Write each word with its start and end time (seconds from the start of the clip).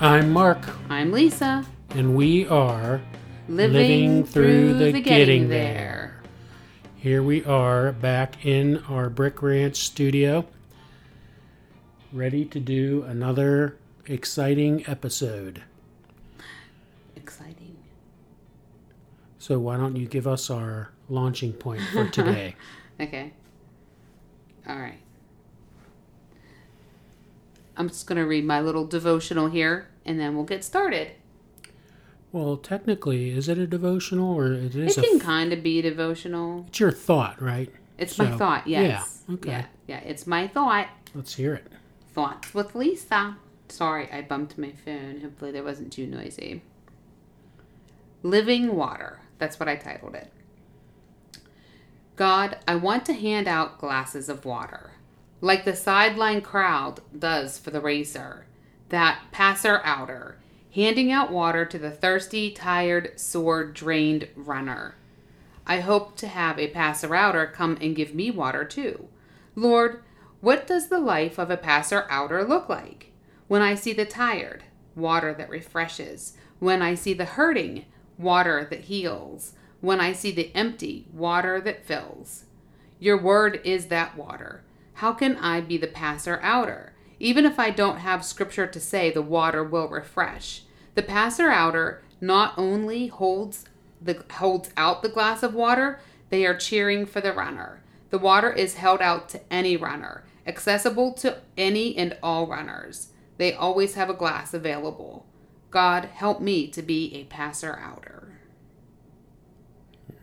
I'm 0.00 0.32
Mark, 0.32 0.58
I'm 0.90 1.12
Lisa. 1.12 1.64
and 1.90 2.16
we 2.16 2.48
are 2.48 3.00
Living, 3.48 4.24
through, 4.24 4.74
the, 4.74 5.00
getting, 5.00 5.48
there. 5.48 6.20
Here 6.96 7.22
we 7.22 7.44
are 7.44 7.92
back 7.92 8.44
in 8.44 8.78
our 8.88 9.08
Brick 9.08 9.40
Ranch 9.40 9.76
studio, 9.76 10.46
ready 12.12 12.44
to 12.46 12.58
do 12.58 13.04
another 13.06 13.76
exciting 14.06 14.84
episode. 14.88 15.62
Exciting. 17.14 17.76
So, 19.38 19.60
why 19.60 19.76
don't 19.76 19.94
you 19.94 20.06
give 20.06 20.26
us 20.26 20.50
our 20.50 20.90
launching 21.08 21.52
point 21.52 21.82
for 21.92 22.08
today? 22.08 22.56
Okay. 23.00 23.32
All 24.68 24.78
right. 24.78 25.00
I'm 27.76 27.88
just 27.88 28.06
going 28.06 28.18
to 28.18 28.24
read 28.24 28.44
my 28.44 28.60
little 28.60 28.86
devotional 28.86 29.48
here 29.48 29.88
and 30.04 30.18
then 30.20 30.34
we'll 30.34 30.44
get 30.44 30.64
started. 30.64 31.12
well, 32.32 32.56
technically, 32.56 33.30
is 33.30 33.48
it 33.48 33.58
a 33.58 33.66
devotional 33.66 34.34
or 34.34 34.52
it 34.52 34.74
is 34.74 34.98
It 34.98 35.04
can 35.04 35.20
kind 35.20 35.52
of 35.52 35.62
be 35.62 35.80
devotional. 35.82 36.64
It's 36.68 36.80
your 36.80 36.90
thought, 36.92 37.40
right? 37.40 37.70
It's 37.96 38.18
my 38.18 38.36
thought, 38.36 38.66
yes. 38.66 39.22
Yeah. 39.28 39.34
Okay. 39.36 39.50
Yeah, 39.50 39.66
yeah, 39.86 39.98
it's 40.00 40.26
my 40.26 40.48
thought. 40.48 40.88
Let's 41.14 41.34
hear 41.36 41.54
it. 41.54 41.66
Thoughts 42.12 42.52
with 42.52 42.74
Lisa. 42.74 43.36
Sorry, 43.68 44.10
I 44.12 44.22
bumped 44.22 44.58
my 44.58 44.72
phone. 44.72 45.20
Hopefully, 45.20 45.52
that 45.52 45.64
wasn't 45.64 45.92
too 45.92 46.06
noisy. 46.06 46.62
Living 48.22 48.74
Water. 48.74 49.20
That's 49.38 49.58
what 49.60 49.68
I 49.68 49.76
titled 49.76 50.14
it. 50.14 50.32
God, 52.16 52.58
I 52.68 52.76
want 52.76 53.04
to 53.06 53.12
hand 53.12 53.48
out 53.48 53.78
glasses 53.78 54.28
of 54.28 54.44
water, 54.44 54.92
like 55.40 55.64
the 55.64 55.74
sideline 55.74 56.40
crowd 56.40 57.00
does 57.16 57.58
for 57.58 57.70
the 57.70 57.80
racer, 57.80 58.46
that 58.94 59.18
passer 59.32 59.80
outer, 59.82 60.36
handing 60.72 61.10
out 61.10 61.32
water 61.32 61.64
to 61.64 61.80
the 61.80 61.90
thirsty, 61.90 62.52
tired, 62.52 63.18
sore, 63.18 63.64
drained 63.64 64.28
runner. 64.36 64.94
I 65.66 65.80
hope 65.80 66.16
to 66.18 66.28
have 66.28 66.60
a 66.60 66.68
passer 66.68 67.12
outer 67.12 67.44
come 67.44 67.76
and 67.80 67.96
give 67.96 68.14
me 68.14 68.30
water 68.30 68.64
too. 68.64 69.08
Lord, 69.56 70.04
what 70.40 70.68
does 70.68 70.90
the 70.90 71.00
life 71.00 71.38
of 71.38 71.50
a 71.50 71.56
passer 71.56 72.06
outer 72.08 72.44
look 72.44 72.68
like? 72.68 73.10
When 73.48 73.62
I 73.62 73.74
see 73.74 73.92
the 73.92 74.04
tired, 74.04 74.62
water 74.94 75.34
that 75.34 75.50
refreshes. 75.50 76.36
When 76.60 76.80
I 76.80 76.94
see 76.94 77.14
the 77.14 77.24
hurting, 77.24 77.86
water 78.16 78.64
that 78.70 78.82
heals. 78.82 79.54
When 79.80 80.00
I 80.00 80.12
see 80.12 80.30
the 80.30 80.54
empty, 80.54 81.08
water 81.12 81.60
that 81.62 81.84
fills. 81.84 82.44
Your 83.00 83.20
word 83.20 83.60
is 83.64 83.86
that 83.86 84.16
water. 84.16 84.62
How 84.94 85.12
can 85.12 85.36
I 85.36 85.60
be 85.60 85.78
the 85.78 85.88
passer 85.88 86.38
outer? 86.44 86.93
Even 87.18 87.44
if 87.44 87.58
I 87.58 87.70
don't 87.70 87.98
have 87.98 88.24
scripture 88.24 88.66
to 88.66 88.80
say 88.80 89.10
the 89.10 89.22
water 89.22 89.62
will 89.62 89.88
refresh. 89.88 90.62
The 90.94 91.02
passer 91.02 91.50
outer 91.50 92.02
not 92.20 92.54
only 92.56 93.08
holds 93.08 93.64
the 94.00 94.22
holds 94.34 94.70
out 94.76 95.02
the 95.02 95.08
glass 95.08 95.42
of 95.42 95.54
water, 95.54 96.00
they 96.30 96.44
are 96.44 96.56
cheering 96.56 97.06
for 97.06 97.20
the 97.20 97.32
runner. 97.32 97.82
The 98.10 98.18
water 98.18 98.52
is 98.52 98.74
held 98.74 99.00
out 99.00 99.28
to 99.30 99.40
any 99.52 99.76
runner, 99.76 100.24
accessible 100.46 101.12
to 101.14 101.38
any 101.56 101.96
and 101.96 102.16
all 102.22 102.46
runners. 102.46 103.08
They 103.38 103.52
always 103.52 103.94
have 103.94 104.10
a 104.10 104.14
glass 104.14 104.54
available. 104.54 105.26
God, 105.70 106.04
help 106.06 106.40
me 106.40 106.68
to 106.68 106.82
be 106.82 107.14
a 107.14 107.24
passer 107.24 107.78
outer. 107.82 108.38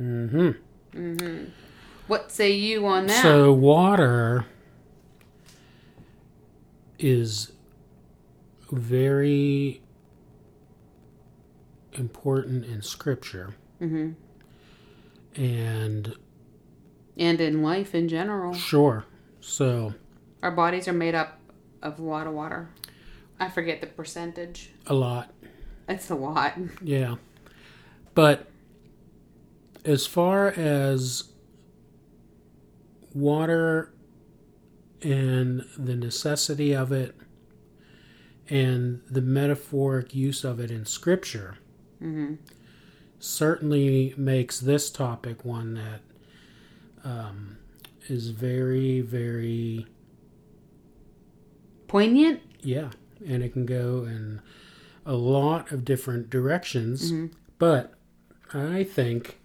Mm-hmm. 0.02 0.52
Mm-hmm. 0.94 1.46
What 2.08 2.32
say 2.32 2.52
you 2.52 2.86
on 2.88 3.08
that? 3.08 3.22
So 3.22 3.52
water 3.52 4.46
is 7.02 7.52
very 8.72 9.82
important 11.94 12.64
in 12.66 12.82
scripture. 12.82 13.56
Mhm. 13.82 14.16
And 15.36 16.16
and 17.18 17.42
in 17.42 17.62
life 17.62 17.94
in 17.94 18.08
general, 18.08 18.54
sure. 18.54 19.06
So 19.42 19.94
our 20.42 20.52
bodies 20.52 20.88
are 20.88 20.94
made 20.94 21.16
up 21.16 21.40
of 21.82 22.00
a 22.00 22.04
lot 22.04 22.28
of 22.28 22.34
water. 22.34 22.70
I 23.40 23.50
forget 23.50 23.82
the 23.82 23.88
percentage. 23.88 24.72
a 24.88 24.94
lot. 24.94 25.34
It's 25.90 26.10
a 26.10 26.16
lot. 26.16 26.54
Yeah. 26.82 27.16
But 28.14 28.48
as 29.84 30.06
far 30.06 30.48
as 30.50 31.32
water 33.14 33.92
and 35.02 35.66
the 35.78 35.96
necessity 35.96 36.74
of 36.76 36.92
it 36.92 37.16
and 38.50 39.02
the 39.10 39.22
metaphoric 39.22 40.14
use 40.14 40.44
of 40.44 40.60
it 40.60 40.70
in 40.72 40.86
scripture 40.86 41.56
certainly 43.20 44.14
makes 44.18 44.60
this 44.60 44.90
topic 44.90 45.46
one 45.46 45.76
that 45.76 46.02
um, 47.04 47.58
is 48.08 48.30
very, 48.30 49.02
very 49.02 49.86
Poignant? 51.88 52.42
yeah, 52.62 52.90
and 53.28 53.44
it 53.44 53.54
can 53.54 53.66
go 53.66 54.06
in 54.06 54.42
a 55.06 55.14
lot 55.14 55.72
of 55.72 55.84
different 55.86 56.30
directions. 56.30 57.12
But 57.60 57.94
I 58.54 58.84
think 58.84 59.38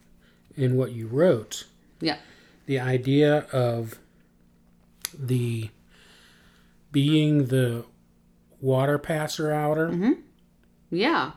in 0.56 0.76
what 0.76 0.92
you 0.92 1.06
wrote, 1.06 1.66
Yeah. 2.00 2.18
the 2.66 2.78
idea 2.80 3.40
of 3.52 3.98
the 5.18 5.70
being 6.92 7.46
the 7.46 7.84
water 8.60 8.98
passer 8.98 9.52
outer. 9.52 10.14
Yeah. 10.90 11.32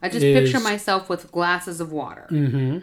I 0.00 0.08
just 0.08 0.24
Is- 0.24 0.50
picture 0.50 0.60
myself 0.60 1.08
with 1.08 1.30
glasses 1.30 1.80
of 1.80 1.92
water, 1.92 2.26
Mm-hmm. 2.30 2.78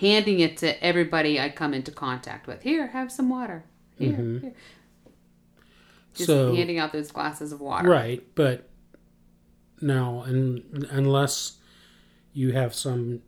handing 0.00 0.40
it 0.40 0.56
to 0.58 0.82
everybody 0.84 1.40
I 1.40 1.48
come 1.50 1.72
into 1.72 1.90
contact 1.90 2.46
with. 2.46 2.62
Here, 2.62 2.88
have 2.88 3.10
some 3.10 3.28
water. 3.30 3.64
Here, 3.98 4.14
here. 4.14 4.52
Just 6.14 6.26
So- 6.26 6.54
handing 6.54 6.78
out 6.78 6.92
those 6.92 7.10
glasses 7.10 7.52
of 7.52 7.60
water. 7.60 7.88
Right, 7.88 8.22
but 8.34 8.68
now, 9.80 10.22
and 10.22 10.86
unless 10.90 11.58
you 12.32 12.52
have 12.52 12.74
some 12.74 13.22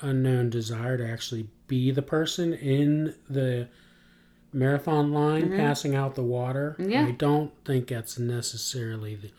unknown 0.00 0.50
desire 0.50 0.98
to 0.98 1.08
actually 1.08 1.48
be 1.68 1.90
the 1.90 2.02
person 2.02 2.52
in 2.52 3.14
the 3.30 3.68
marathon 4.52 5.12
line 5.12 5.44
mm-hmm. 5.44 5.56
passing 5.56 5.94
out 5.94 6.14
the 6.14 6.22
water, 6.22 6.76
Yeah. 6.78 7.06
I 7.06 7.12
don't 7.12 7.52
think 7.64 7.88
that's 7.88 8.18
necessarily 8.18 9.16
the, 9.16 9.30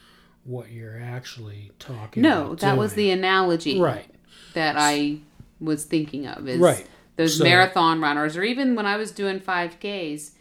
what 0.44 0.72
you're 0.72 1.00
actually 1.00 1.72
talking 1.80 2.24
No, 2.24 2.56
that 2.56 2.78
was 2.78 2.94
the 2.94 3.12
analogy 3.12 3.80
right, 3.80 4.10
that 4.54 4.76
I 4.78 5.20
was 5.60 5.86
thinking 5.86 6.26
of. 6.28 6.48
Is 6.48 6.60
Right. 6.60 6.88
Those 7.16 7.38
So- 7.38 7.44
marathon 7.44 8.02
runners, 8.02 8.36
or 8.36 8.44
even 8.44 8.76
when 8.76 8.86
I 8.86 8.98
was 8.98 9.12
doing 9.12 9.40
5Ks, 9.40 10.32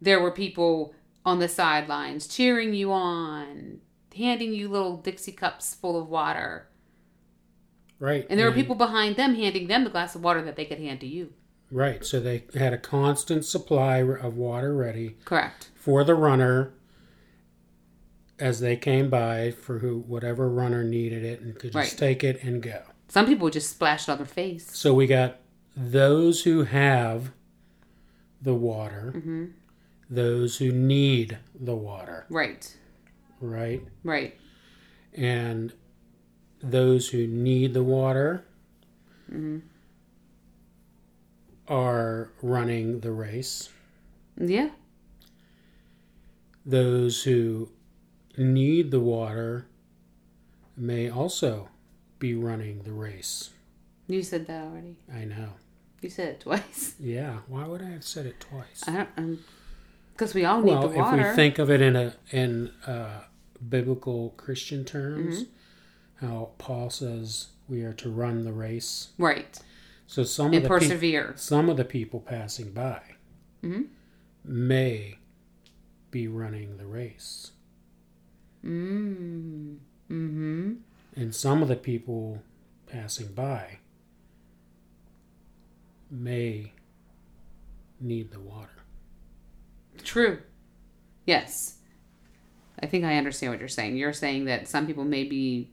there 0.00 0.20
were 0.20 0.30
people 0.30 0.94
on 1.24 1.38
the 1.38 1.48
sidelines 1.48 2.26
cheering 2.26 2.74
you 2.74 2.92
on, 2.92 3.80
handing 4.14 4.52
you 4.52 4.68
little 4.68 4.96
Dixie 4.96 5.32
cups 5.32 5.74
full 5.74 6.00
of 6.00 6.08
water. 6.08 6.68
right, 7.98 8.26
And 8.28 8.38
there 8.38 8.48
were 8.48 8.54
people 8.54 8.74
behind 8.74 9.14
them 9.14 9.36
handing 9.36 9.68
them 9.68 9.84
the 9.84 9.90
glass 9.90 10.14
of 10.16 10.24
water 10.24 10.42
that 10.42 10.56
they 10.56 10.64
could 10.64 10.80
hand 10.80 11.00
to 11.00 11.06
you. 11.06 11.32
Right. 11.72 12.04
So 12.04 12.20
they 12.20 12.44
had 12.54 12.72
a 12.72 12.78
constant 12.78 13.44
supply 13.44 13.96
of 13.98 14.36
water 14.36 14.72
ready 14.74 15.16
Correct. 15.24 15.70
for 15.74 16.04
the 16.04 16.14
runner 16.14 16.72
as 18.38 18.60
they 18.60 18.76
came 18.76 19.08
by 19.10 19.50
for 19.52 19.78
who 19.78 19.98
whatever 20.00 20.48
runner 20.48 20.82
needed 20.84 21.24
it 21.24 21.40
and 21.40 21.54
could 21.54 21.72
just 21.72 21.92
Right. 21.92 21.98
take 21.98 22.22
it 22.24 22.42
and 22.42 22.62
go. 22.62 22.82
Some 23.08 23.26
people 23.26 23.44
would 23.44 23.52
just 23.52 23.70
splash 23.70 24.08
it 24.08 24.12
on 24.12 24.18
their 24.18 24.26
face. 24.26 24.70
So 24.76 24.94
we 24.94 25.06
got 25.06 25.38
those 25.76 26.44
who 26.44 26.64
have 26.64 27.32
the 28.40 28.54
water, 28.54 29.12
Mm-hmm. 29.16 29.44
those 30.10 30.58
who 30.58 30.72
need 30.72 31.38
the 31.58 31.76
water, 31.76 32.26
Right. 32.28 32.74
right? 33.40 33.82
Right. 34.02 34.38
And 35.14 35.72
those 36.62 37.10
who 37.10 37.26
need 37.26 37.74
the 37.74 37.82
water 37.84 38.44
Mm-hmm. 39.30 39.58
Are 41.68 42.30
running 42.42 43.00
the 43.00 43.12
race. 43.12 43.68
Yeah. 44.36 44.70
Those 46.64 47.24
who 47.24 47.70
need 48.36 48.90
the 48.90 49.00
water 49.00 49.66
may 50.76 51.10
also 51.10 51.68
be 52.18 52.34
running 52.34 52.82
the 52.82 52.92
race. 52.92 53.50
You 54.06 54.22
said 54.22 54.46
that 54.46 54.64
already. 54.64 54.96
I 55.12 55.24
know. 55.24 55.50
You 56.00 56.10
said 56.10 56.28
it 56.28 56.40
twice. 56.40 56.94
Yeah. 57.00 57.38
Why 57.48 57.66
would 57.66 57.82
I 57.82 57.90
have 57.90 58.04
said 58.04 58.26
it 58.26 58.38
twice? 58.40 58.82
I 58.86 59.06
don't. 59.16 59.38
Because 60.12 60.34
we 60.34 60.44
all 60.44 60.60
need 60.60 60.72
well, 60.72 60.88
the 60.88 60.98
water. 60.98 61.20
if 61.22 61.30
we 61.30 61.36
think 61.36 61.58
of 61.58 61.70
it 61.70 61.80
in 61.80 61.96
a 61.96 62.14
in 62.30 62.70
uh, 62.86 63.22
biblical 63.68 64.30
Christian 64.36 64.84
terms, 64.84 65.44
Mm-hmm. 65.44 66.26
how 66.26 66.50
Paul 66.58 66.90
says 66.90 67.48
we 67.68 67.82
are 67.82 67.92
to 67.94 68.10
run 68.10 68.44
the 68.44 68.52
race. 68.52 69.08
right. 69.18 69.58
So 70.12 70.24
some 70.24 70.46
And 70.48 70.56
of 70.56 70.62
the 70.64 70.68
persevere. 70.68 71.32
some 71.36 71.70
of 71.70 71.78
the 71.78 71.86
people 71.86 72.20
passing 72.20 72.72
by 72.72 73.00
Mm-hmm. 73.64 73.82
may 74.44 75.16
be 76.10 76.28
running 76.28 76.76
the 76.76 76.84
race. 76.86 77.52
Mm. 78.62 79.78
Mm-hmm. 80.10 80.72
And 81.16 81.34
some 81.34 81.62
of 81.62 81.68
the 81.68 81.76
people 81.76 82.42
passing 82.86 83.28
by 83.28 83.78
may 86.10 86.72
need 88.00 88.30
the 88.32 88.40
water. 88.40 88.68
True. 90.04 90.40
Yes. 91.24 91.76
I 92.82 92.86
think 92.86 93.04
I 93.06 93.16
understand 93.16 93.52
what 93.52 93.60
you're 93.60 93.68
saying. 93.68 93.96
You're 93.96 94.12
saying 94.12 94.44
that 94.46 94.68
some 94.68 94.86
people 94.86 95.04
may 95.04 95.24
be 95.24 95.70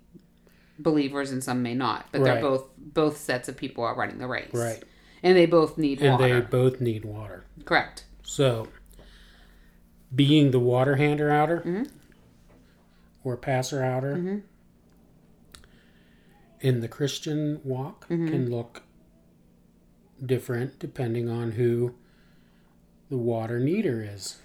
believers 0.79 1.31
and 1.31 1.43
some 1.43 1.61
may 1.61 1.75
not, 1.75 2.07
but 2.11 2.21
Right. 2.21 2.33
they're 2.33 2.41
both 2.41 2.65
both 2.77 3.17
sets 3.17 3.47
of 3.47 3.55
people 3.57 3.83
are 3.83 3.95
running 3.95 4.17
the 4.17 4.27
race. 4.27 4.49
Right. 4.53 4.83
And 5.21 5.37
they 5.37 5.45
both 5.45 5.77
need 5.77 6.01
And 6.01 6.19
they 6.19 6.39
both 6.41 6.79
need 6.81 7.05
water. 7.05 7.43
Correct. 7.65 8.05
So, 8.23 8.67
being 10.15 10.51
the 10.51 10.59
water 10.59 10.95
hander 10.95 11.29
outer 11.29 11.61
Mhm. 11.61 11.89
or 13.23 13.37
passer 13.37 13.83
outer 13.83 14.15
Mhm. 14.15 14.41
in 16.61 16.79
the 16.81 16.87
Christian 16.87 17.59
walk 17.63 18.07
Mhm. 18.09 18.29
can 18.29 18.49
look 18.49 18.83
different 20.25 20.79
depending 20.79 21.29
on 21.29 21.51
who 21.53 21.93
the 23.09 23.17
water 23.17 23.59
needer 23.59 24.01
is, 24.03 24.37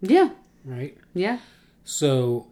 Yeah. 0.00 0.30
right? 0.64 0.96
Yeah. 1.14 1.38
So, 1.84 2.48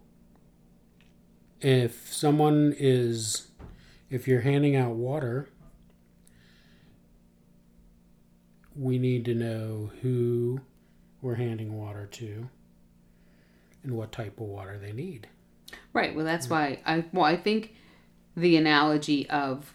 if 1.65 2.13
someone 2.13 2.75
is, 2.77 3.47
if 4.11 4.27
you're 4.27 4.41
handing 4.41 4.75
out 4.75 4.91
water, 4.91 5.49
we 8.75 8.99
need 8.99 9.25
to 9.25 9.33
know 9.33 9.89
who 10.03 10.59
we're 11.23 11.35
handing 11.35 11.75
water 11.75 12.05
to 12.05 12.47
and 13.81 13.97
what 13.97 14.11
type 14.11 14.39
of 14.39 14.45
water 14.45 14.77
they 14.77 14.91
need. 14.91 15.27
Right. 15.91 16.15
Well, 16.15 16.25
that's 16.25 16.49
why 16.49 16.81
I 16.85 17.05
well 17.11 17.25
I 17.25 17.35
think 17.35 17.73
the 18.37 18.57
analogy 18.57 19.27
of 19.29 19.73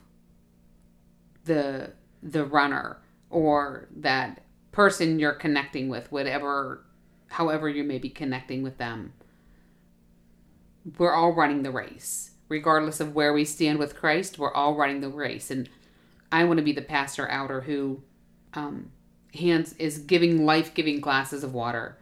the 1.44 1.92
the 2.22 2.44
runner 2.44 2.98
or 3.30 3.88
that 3.96 4.44
person 4.70 5.18
you're 5.18 5.32
connecting 5.32 5.88
with, 5.88 6.12
whatever, 6.12 6.84
however 7.28 7.68
you 7.68 7.82
may 7.82 7.98
be 7.98 8.10
connecting 8.10 8.62
with 8.62 8.78
them, 8.78 9.12
we're 10.98 11.12
all 11.12 11.32
running 11.32 11.62
the 11.62 11.70
race, 11.70 12.30
regardless 12.48 13.00
of 13.00 13.14
where 13.14 13.32
we 13.32 13.44
stand 13.44 13.78
with 13.78 13.96
Christ. 13.96 14.38
We're 14.38 14.52
all 14.52 14.74
running 14.74 15.00
the 15.00 15.08
race, 15.08 15.50
and 15.50 15.68
I 16.32 16.44
want 16.44 16.58
to 16.58 16.64
be 16.64 16.72
the 16.72 16.82
passer 16.82 17.28
outer 17.28 17.62
who 17.62 18.02
um, 18.54 18.90
hands 19.34 19.74
is 19.78 19.98
giving 19.98 20.44
life 20.44 20.74
giving 20.74 21.00
glasses 21.00 21.44
of 21.44 21.54
water 21.54 21.98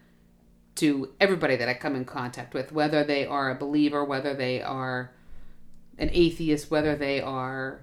to 0.77 1.13
everybody 1.21 1.57
that 1.57 1.69
I 1.69 1.75
come 1.75 1.97
in 1.97 2.05
contact 2.05 2.55
with, 2.55 2.71
whether 2.73 3.03
they 3.03 3.27
are 3.27 3.51
a 3.51 3.55
believer, 3.57 4.05
whether 4.05 4.33
they 4.35 4.63
are 4.63 5.13
an 5.99 6.11
atheist, 6.13 6.71
whether 6.71 6.95
they 6.95 7.21
are 7.21 7.81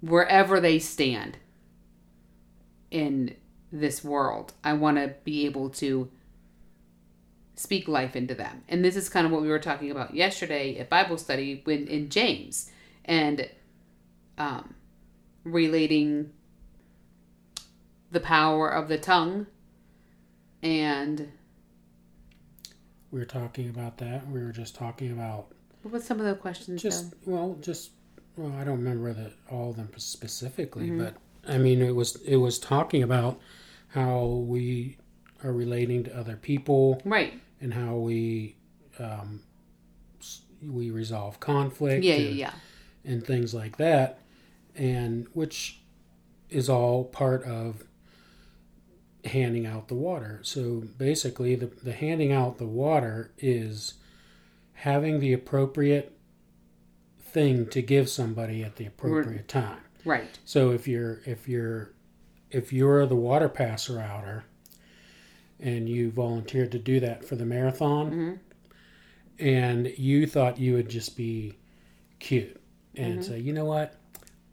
wherever 0.00 0.58
they 0.58 0.78
stand 0.78 1.36
in 2.90 3.36
this 3.70 4.02
world. 4.02 4.54
I 4.64 4.72
want 4.72 4.96
to 4.96 5.14
be 5.24 5.44
able 5.44 5.68
to 5.70 6.10
speak 7.58 7.88
life 7.88 8.14
into 8.14 8.34
them. 8.34 8.62
And 8.68 8.84
this 8.84 8.94
is 8.94 9.08
kind 9.08 9.26
of 9.26 9.32
what 9.32 9.42
we 9.42 9.48
were 9.48 9.58
talking 9.58 9.90
about 9.90 10.14
yesterday 10.14 10.78
at 10.78 10.88
Bible 10.88 11.18
study 11.18 11.60
when 11.64 11.88
in 11.88 12.08
James 12.08 12.70
and 13.04 13.50
um, 14.38 14.74
relating 15.44 16.30
the 18.12 18.20
power 18.20 18.68
of 18.68 18.88
the 18.88 18.96
tongue 18.98 19.46
and 20.62 21.28
We 23.10 23.18
were 23.18 23.24
talking 23.26 23.68
about 23.68 23.98
that. 23.98 24.28
We 24.28 24.42
were 24.42 24.52
just 24.52 24.74
talking 24.74 25.12
about 25.12 25.48
what 25.82 25.92
was 25.94 26.04
some 26.04 26.20
of 26.20 26.26
the 26.26 26.34
questions 26.34 26.82
just 26.82 27.10
though? 27.24 27.32
well, 27.32 27.58
just 27.60 27.90
well, 28.36 28.52
I 28.52 28.64
don't 28.64 28.78
remember 28.78 29.12
the, 29.12 29.32
all 29.50 29.70
of 29.70 29.76
them 29.76 29.90
specifically, 29.96 30.90
Mhm. 30.90 30.98
but 30.98 31.14
I 31.52 31.58
mean, 31.58 31.80
it 31.82 31.94
was 31.94 32.16
it 32.22 32.36
was 32.36 32.58
talking 32.58 33.02
about 33.02 33.40
how 33.88 34.26
we 34.26 34.96
are 35.42 35.52
relating 35.52 36.04
to 36.04 36.16
other 36.16 36.36
people 36.36 37.00
right 37.04 37.40
and 37.60 37.74
how 37.74 37.96
we 37.96 38.56
um, 38.98 39.40
we 40.62 40.90
resolve 40.90 41.38
conflict 41.40 42.04
yeah 42.04 42.14
and, 42.14 42.24
yeah. 42.24 42.30
yeah 42.30 42.52
and 43.04 43.24
things 43.24 43.54
like 43.54 43.76
that. 43.78 44.20
And 44.76 45.26
which 45.32 45.80
is 46.50 46.68
all 46.68 47.04
part 47.04 47.42
of 47.44 47.82
handing 49.24 49.66
out 49.66 49.88
the 49.88 49.94
water. 49.94 50.40
So 50.42 50.84
basically 50.96 51.56
the, 51.56 51.66
the 51.66 51.92
handing 51.92 52.32
out 52.32 52.58
the 52.58 52.66
water 52.66 53.32
is 53.38 53.94
having 54.74 55.18
the 55.18 55.32
appropriate 55.32 56.12
thing 57.20 57.66
to 57.66 57.82
give 57.82 58.08
somebody 58.08 58.62
at 58.62 58.76
the 58.76 58.86
appropriate 58.86 59.48
time. 59.48 59.80
right. 60.04 60.38
So 60.44 60.70
if 60.70 60.86
you're 60.86 61.20
if 61.26 61.48
you're 61.48 61.90
if 62.50 62.72
you're 62.72 63.04
the 63.06 63.16
water 63.16 63.48
passer 63.48 64.00
outer 64.00 64.44
and 65.60 65.88
you 65.88 66.10
volunteered 66.10 66.70
to 66.72 66.78
do 66.78 67.00
that 67.00 67.24
for 67.24 67.36
the 67.36 67.44
marathon 67.44 68.10
Mhm. 68.12 68.38
and 69.38 69.86
you 69.98 70.26
thought 70.26 70.58
you 70.58 70.74
would 70.74 70.88
just 70.88 71.16
be 71.16 71.54
cute 72.20 72.60
and 72.96 73.24
say, 73.24 73.38
you 73.38 73.52
know 73.52 73.64
what? 73.64 73.94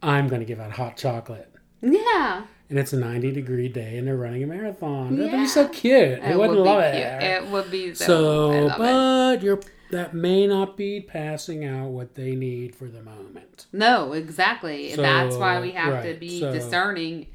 I'm 0.03 0.27
going 0.27 0.41
to 0.41 0.45
give 0.45 0.59
out 0.59 0.71
hot 0.71 0.97
chocolate. 0.97 1.51
yeah 1.81 2.45
And 2.69 2.79
it's 2.79 2.93
a 2.93 2.97
90 2.99 3.31
degree 3.31 3.67
day 3.69 3.97
and 3.97 4.07
they're 4.07 4.15
running 4.17 4.43
a 4.43 4.47
marathon. 4.47 5.15
That'd 5.17 5.31
be 5.31 5.45
so 5.47 5.67
cute. 5.67 6.19
I 6.21 6.31
it 6.31 6.37
wouldn't 6.37 6.57
would 6.57 6.65
love 6.65 6.81
it. 6.83 6.95
it 7.23 7.45
would 7.47 7.69
be 7.71 7.93
so, 7.93 8.05
So, 8.05 8.49
love 8.49 8.71
it. 8.73 8.77
but 8.77 9.43
you're 9.43 9.59
that 9.91 10.15
may 10.15 10.47
not 10.47 10.75
be 10.75 10.99
passing 10.99 11.63
out 11.63 11.89
what 11.91 12.15
they 12.15 12.35
need 12.35 12.75
for 12.75 12.87
the 12.87 13.03
moment. 13.03 13.67
No, 13.71 14.13
exactly. 14.13 14.91
So, 14.93 15.01
That's 15.03 15.35
why 15.35 15.61
we 15.61 15.71
have 15.71 16.03
to 16.03 16.15
be 16.15 16.39
so- 16.39 16.51
discerning 16.51 17.27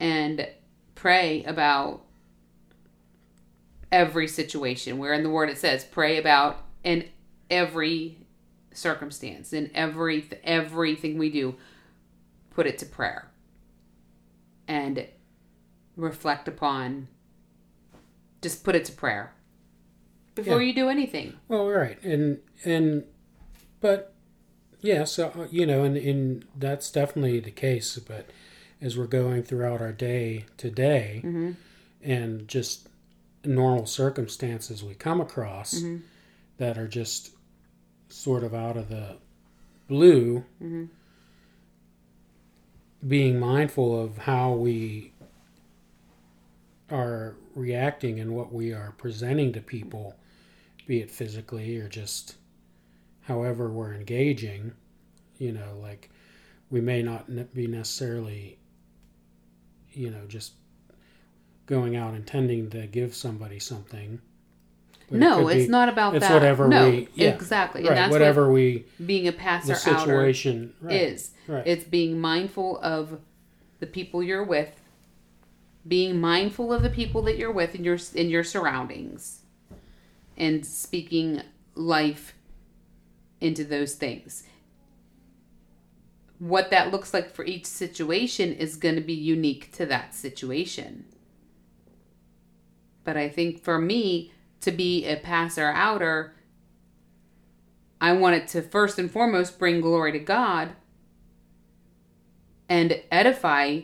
and 0.00 0.48
pray 0.94 1.44
about 1.44 2.02
every 3.92 4.26
situation. 4.26 4.98
Where 4.98 5.12
in 5.12 5.22
the 5.22 5.30
word 5.30 5.50
it 5.50 5.58
says 5.58 5.84
pray 5.84 6.18
about 6.18 6.64
in 6.82 7.08
every 7.50 8.18
circumstance, 8.72 9.52
in 9.52 9.70
every 9.74 10.26
everything 10.42 11.18
we 11.18 11.30
do, 11.30 11.54
put 12.50 12.66
it 12.66 12.78
to 12.78 12.86
prayer. 12.86 13.28
And 14.66 15.06
reflect 15.96 16.48
upon 16.48 17.08
just 18.40 18.64
put 18.64 18.74
it 18.74 18.84
to 18.86 18.92
prayer 18.92 19.32
before 20.34 20.60
Yeah. 20.60 20.68
you 20.68 20.74
do 20.74 20.88
anything. 20.88 21.34
Well, 21.48 21.68
right, 21.68 22.02
and 22.02 22.38
and 22.64 23.04
but 23.80 24.14
yeah, 24.80 25.04
so 25.04 25.28
uh, 25.36 25.46
you 25.50 25.66
know, 25.66 25.84
and, 25.84 25.96
and 25.96 26.44
that's 26.58 26.90
definitely 26.90 27.38
the 27.40 27.50
case. 27.50 27.98
But 27.98 28.30
as 28.80 28.96
we're 28.96 29.06
going 29.06 29.42
throughout 29.42 29.80
our 29.80 29.92
day 29.92 30.46
today, 30.56 31.20
Mhm. 31.24 31.56
and 32.02 32.48
just 32.48 32.88
normal 33.44 33.86
circumstances 33.86 34.82
we 34.84 34.94
come 34.94 35.20
across 35.20 35.74
Mhm. 35.80 36.02
that 36.58 36.78
are 36.78 36.88
just 36.88 37.30
sort 38.08 38.44
of 38.44 38.54
out 38.54 38.76
of 38.76 38.88
the 38.88 39.16
blue, 39.88 40.44
Mhm. 40.60 40.88
being 43.06 43.38
mindful 43.38 43.98
of 44.00 44.18
how 44.18 44.54
we 44.54 45.12
are 46.90 47.34
reacting 47.54 48.20
and 48.20 48.34
what 48.34 48.52
we 48.52 48.72
are 48.72 48.92
presenting 48.92 49.52
to 49.52 49.60
people, 49.60 50.14
be 50.86 51.00
it 51.00 51.10
physically 51.10 51.76
or 51.78 51.88
just 51.88 52.36
however 53.22 53.70
we're 53.70 53.94
engaging, 53.94 54.72
you 55.38 55.52
know, 55.52 55.78
like 55.80 56.10
we 56.70 56.80
may 56.80 57.02
not 57.02 57.28
be 57.54 57.66
necessarily, 57.66 58.58
you 59.92 60.10
know, 60.10 60.26
just 60.26 60.52
going 61.72 61.96
out 61.96 62.12
intending 62.14 62.68
to 62.68 62.86
give 62.86 63.14
somebody 63.14 63.58
something. 63.58 64.20
but 65.08 65.16
it 65.16 65.20
No, 65.20 65.46
could 65.46 65.56
it's 65.56 65.66
be- 65.66 65.70
not 65.72 65.88
about 65.88 66.14
it's 66.14 66.26
that. 66.26 66.34
whatever 66.34 66.68
no, 66.68 66.90
we- 66.90 67.08
yeah, 67.14 67.30
exactly. 67.30 67.80
And 67.80 67.88
right, 67.88 67.94
that's 67.94 68.12
whatever 68.12 68.52
we 68.52 68.84
being 69.04 69.26
a 69.26 69.32
pastor 69.32 69.72
the 69.72 69.78
situation 69.78 70.74
right, 70.82 71.00
is. 71.00 71.30
right. 71.48 71.66
It's 71.66 71.84
being 71.84 72.20
mindful 72.20 72.78
of 72.80 73.18
the 73.80 73.86
people 73.86 74.22
you're 74.22 74.44
with, 74.44 74.70
being 75.88 76.20
mindful 76.20 76.72
of 76.74 76.82
the 76.82 76.90
people 76.90 77.22
that 77.22 77.38
you're 77.38 77.50
with 77.50 77.74
in 77.74 77.84
your 77.84 77.98
in 78.14 78.28
your 78.28 78.44
surroundings, 78.44 79.40
and 80.36 80.64
speaking 80.66 81.40
life 81.74 82.34
into 83.40 83.64
those 83.64 83.94
things. 83.94 84.44
What 86.38 86.70
that 86.70 86.90
looks 86.90 87.14
like 87.14 87.30
for 87.34 87.44
each 87.44 87.66
situation 87.66 88.52
is 88.52 88.76
going 88.76 88.96
to 88.96 89.00
be 89.00 89.14
unique 89.14 89.72
to 89.72 89.86
that 89.86 90.14
situation. 90.14 91.04
But 93.04 93.16
I 93.16 93.28
think 93.28 93.62
for 93.62 93.78
me 93.78 94.32
to 94.60 94.70
be 94.70 95.06
a 95.06 95.16
passer 95.16 95.66
outer, 95.66 96.34
I 98.00 98.12
want 98.12 98.36
it 98.36 98.48
to 98.48 98.62
first 98.62 98.98
and 98.98 99.10
foremost 99.10 99.58
bring 99.58 99.80
glory 99.80 100.12
to 100.12 100.18
God 100.18 100.70
and 102.68 103.00
edify 103.10 103.80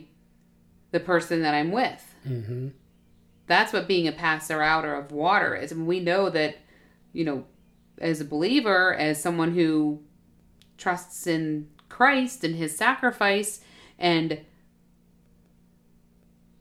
the 0.90 1.00
person 1.00 1.42
that 1.42 1.54
I'm 1.54 1.70
with. 1.70 2.14
hmm 2.24 2.68
That's 3.46 3.72
what 3.72 3.88
being 3.88 4.08
a 4.08 4.12
passer 4.12 4.62
outer 4.62 4.94
of 4.94 5.12
water 5.12 5.54
is. 5.54 5.72
And 5.72 5.86
we 5.86 6.00
know 6.00 6.30
that, 6.30 6.56
you 7.12 7.24
know, 7.24 7.44
as 8.00 8.20
a 8.20 8.24
believer, 8.24 8.94
as 8.94 9.22
someone 9.22 9.54
who 9.54 10.02
trusts 10.76 11.26
in 11.26 11.68
Christ 11.88 12.44
and 12.44 12.54
his 12.54 12.76
sacrifice 12.76 13.60
and 13.98 14.40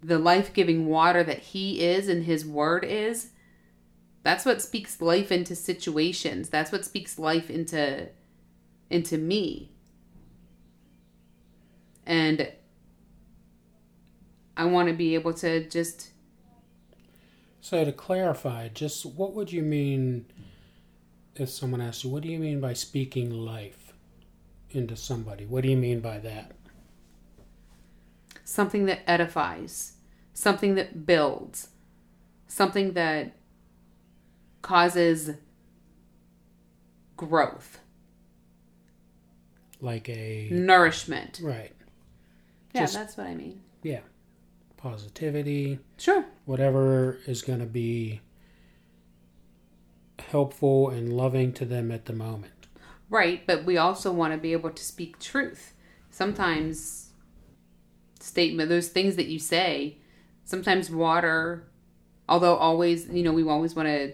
the 0.04 0.20
life-giving 0.20 0.86
water 0.86 1.24
that 1.24 1.40
he 1.40 1.82
is 1.82 2.08
and 2.08 2.24
his 2.24 2.46
word 2.46 2.84
is, 2.84 3.32
that's 4.24 4.46
what 4.46 4.62
speaks 4.62 5.02
life 5.02 5.32
into 5.32 5.56
situations. 5.56 6.50
That's 6.50 6.72
what 6.72 6.86
speaks 6.86 7.18
life 7.18 7.50
into 7.50 8.10
into 8.90 9.18
me. 9.18 9.72
And 12.06 12.52
I 14.56 14.66
want 14.66 14.88
to 14.90 14.94
be 14.94 15.16
able 15.16 15.34
to 15.36 15.68
just 15.68 16.12
So 17.62 17.84
to 17.84 17.92
clarify, 17.92 18.70
just 18.70 19.06
what 19.06 19.34
would 19.34 19.52
you 19.52 19.62
mean 19.62 20.26
if 21.36 21.50
someone 21.50 21.82
asked 21.82 22.04
you, 22.04 22.10
what 22.10 22.24
do 22.24 22.30
you 22.30 22.40
mean 22.40 22.60
by 22.62 22.74
speaking 22.74 23.30
life 23.30 23.94
into 24.72 24.96
somebody? 24.96 25.46
What 25.46 25.64
do 25.64 25.70
you 25.70 25.78
mean 25.78 26.00
by 26.00 26.20
that? 26.20 26.54
Something 28.48 28.86
that 28.86 29.00
edifies, 29.06 29.98
something 30.34 30.76
that 30.76 31.06
builds, 31.06 31.68
something 32.48 32.94
that 32.94 33.34
causes 34.62 35.32
growth, 37.18 37.80
Like 39.82 40.08
a 40.08 40.48
nourishment. 40.50 41.42
right. 41.44 41.74
Yeah, 42.74 42.82
Just- 42.84 42.94
that's 42.94 43.18
what 43.18 43.28
I 43.28 43.36
mean. 43.36 43.62
Yeah. 43.84 44.00
Positivity, 44.78 45.80
Sure. 45.98 46.26
whatever 46.46 47.18
is 47.28 47.42
going 47.42 47.60
to 47.60 47.66
be 47.66 48.22
helpful 50.20 50.90
and 50.90 51.12
loving 51.12 51.52
to 51.54 51.66
them 51.66 51.92
at 51.92 52.06
the 52.06 52.14
moment. 52.14 52.68
Right, 53.10 53.46
but 53.46 53.66
we 53.66 53.76
also 53.78 54.14
want 54.14 54.34
to 54.34 54.38
be 54.38 54.54
able 54.54 54.70
to 54.72 54.84
speak 54.84 55.20
truth. 55.20 55.74
Sometimes 56.10 57.07
statement 58.28 58.70
those 58.70 58.90
things 58.90 59.16
that 59.16 59.28
you 59.28 59.40
say, 59.40 59.98
sometimes 60.44 60.90
water 60.90 61.68
although 62.30 62.56
always, 62.56 63.08
you 63.08 63.24
know, 63.24 63.32
we 63.32 63.48
always 63.48 63.76
want 63.76 63.88
to 63.88 64.14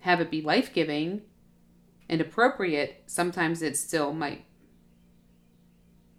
have 0.00 0.20
it 0.20 0.30
be 0.30 0.40
life-giving 0.40 1.20
and 2.08 2.20
appropriate, 2.20 3.02
sometimes 3.06 3.62
it 3.62 3.76
still 3.76 4.12
might 4.12 4.44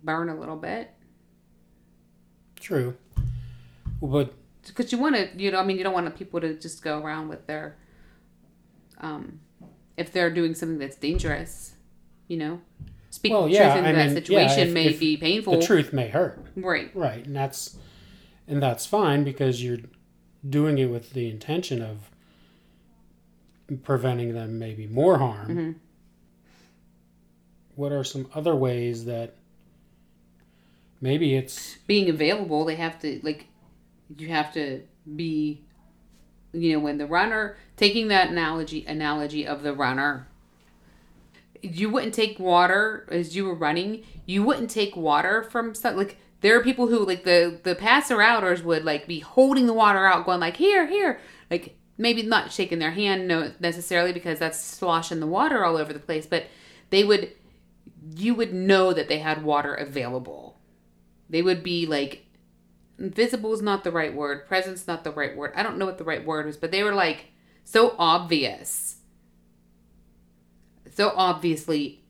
burn 0.04 0.30
a 0.30 0.36
little 0.36 0.58
bit. 0.58 0.92
True. 2.60 2.96
But 4.02 4.34
because 4.68 4.92
you 4.92 4.98
want 4.98 5.16
to 5.16 5.30
you 5.38 5.52
know 5.52 5.60
i 5.60 5.64
mean 5.64 5.76
you 5.76 5.84
don't 5.84 5.94
want 5.94 6.16
people 6.16 6.40
to 6.40 6.54
just 6.54 6.84
go 6.84 7.00
around 7.00 7.28
with 7.28 7.48
their 7.48 7.78
um 9.00 9.40
if 9.98 10.14
they're 10.14 10.30
doing 10.30 10.54
something 10.54 10.78
that's 10.78 10.96
dangerous 10.98 11.74
you 12.28 12.38
know 12.38 12.62
speaking 13.12 13.36
Well, 13.38 13.44
truth 13.44 13.54
yeah, 13.56 13.78
into 13.78 13.90
I 13.90 13.92
that 13.92 14.06
mean, 14.08 14.16
situation 14.16 14.58
yeah, 14.60 14.66
if- 14.66 14.74
may 14.74 14.86
if 14.88 15.00
be 15.00 15.18
painful 15.18 15.60
the 15.60 15.66
truth 15.66 15.94
may 15.94 16.08
hurt. 16.08 16.44
right 16.56 16.90
Right, 16.96 17.24
and 17.26 17.36
that's 17.36 17.78
and 18.48 18.62
that's 18.64 18.86
fine 18.88 19.24
because 19.24 19.64
you're 19.64 19.78
doing 20.50 20.80
it 20.80 20.86
with 20.90 21.12
the 21.14 21.30
intention 21.30 21.82
of 21.84 22.10
preventing 23.84 24.34
them 24.34 24.58
maybe 24.60 24.88
more 24.88 25.20
harm. 25.20 25.48
Mhm. 25.56 25.76
What 27.76 27.92
are 27.92 28.04
some 28.04 28.28
other 28.34 28.56
ways 28.56 29.06
that 29.06 29.36
maybe 31.00 31.36
it's 31.36 31.78
being 31.88 32.10
available 32.10 32.66
they 32.66 32.76
have 32.76 33.00
to 33.00 33.20
like 33.24 33.48
you 34.18 34.28
have 34.28 34.54
to 34.54 34.82
be 35.16 35.62
you 36.54 36.74
know 36.74 36.80
when 36.80 36.98
the 36.98 37.08
runner 37.08 37.56
taking 37.78 38.10
that 38.10 38.30
analogy 38.30 38.86
analogy 38.86 39.48
of 39.48 39.64
the 39.64 39.74
runner 39.74 40.28
you 41.62 41.90
wouldn't 41.90 42.14
take 42.14 42.40
water 42.40 43.08
as 43.10 43.36
you 43.36 43.46
were 43.46 43.56
running. 43.56 44.04
You 44.26 44.44
wouldn't 44.44 44.70
take 44.70 44.96
water 44.96 45.44
from 45.44 45.76
some 45.76 45.96
like 45.96 46.18
there 46.42 46.58
are 46.58 46.64
people 46.64 46.88
who 46.88 47.06
like 47.06 47.24
the 47.24 47.60
the 47.64 47.76
passer 47.76 48.22
outers 48.22 48.64
would 48.64 48.84
like 48.84 49.08
be 49.08 49.20
holding 49.20 49.68
the 49.68 49.74
water 49.74 50.06
out 50.06 50.26
going 50.26 50.40
like 50.40 50.58
here 50.58 50.88
here. 50.88 51.20
Like 51.50 51.78
maybe 51.98 52.24
not 52.24 52.52
shaking 52.52 52.80
their 52.80 52.92
hand 52.92 53.28
no 53.28 53.52
necessarily 53.60 54.12
because 54.12 54.40
that's 54.40 54.60
sloshing 54.60 55.20
the 55.20 55.28
water 55.28 55.64
all 55.64 55.78
over 55.78 55.94
the 55.94 56.00
place 56.00 56.26
but 56.26 56.46
they 56.90 57.04
would 57.04 57.32
you 58.16 58.34
would 58.34 58.54
know 58.54 58.92
that 58.94 59.08
they 59.08 59.20
had 59.20 59.44
water 59.44 59.74
available. 59.76 60.60
They 61.30 61.42
would 61.42 61.62
be 61.64 61.86
like 61.86 62.26
visible 62.98 63.54
is 63.54 63.62
not 63.62 63.84
the 63.84 63.92
right 63.92 64.14
word 64.14 64.48
presence 64.48 64.88
not 64.88 65.04
the 65.04 65.12
right 65.12 65.36
word. 65.36 65.54
I 65.56 65.62
don't 65.64 65.78
know 65.78 65.86
what 65.86 66.00
the 66.00 66.04
right 66.04 66.26
word 66.26 66.48
was 66.48 66.58
but 66.58 66.72
they 66.72 66.82
were 66.82 66.96
like 66.96 67.28
so 67.64 67.96
obvious 68.00 69.01
so 70.94 71.14
obviously 71.16 72.02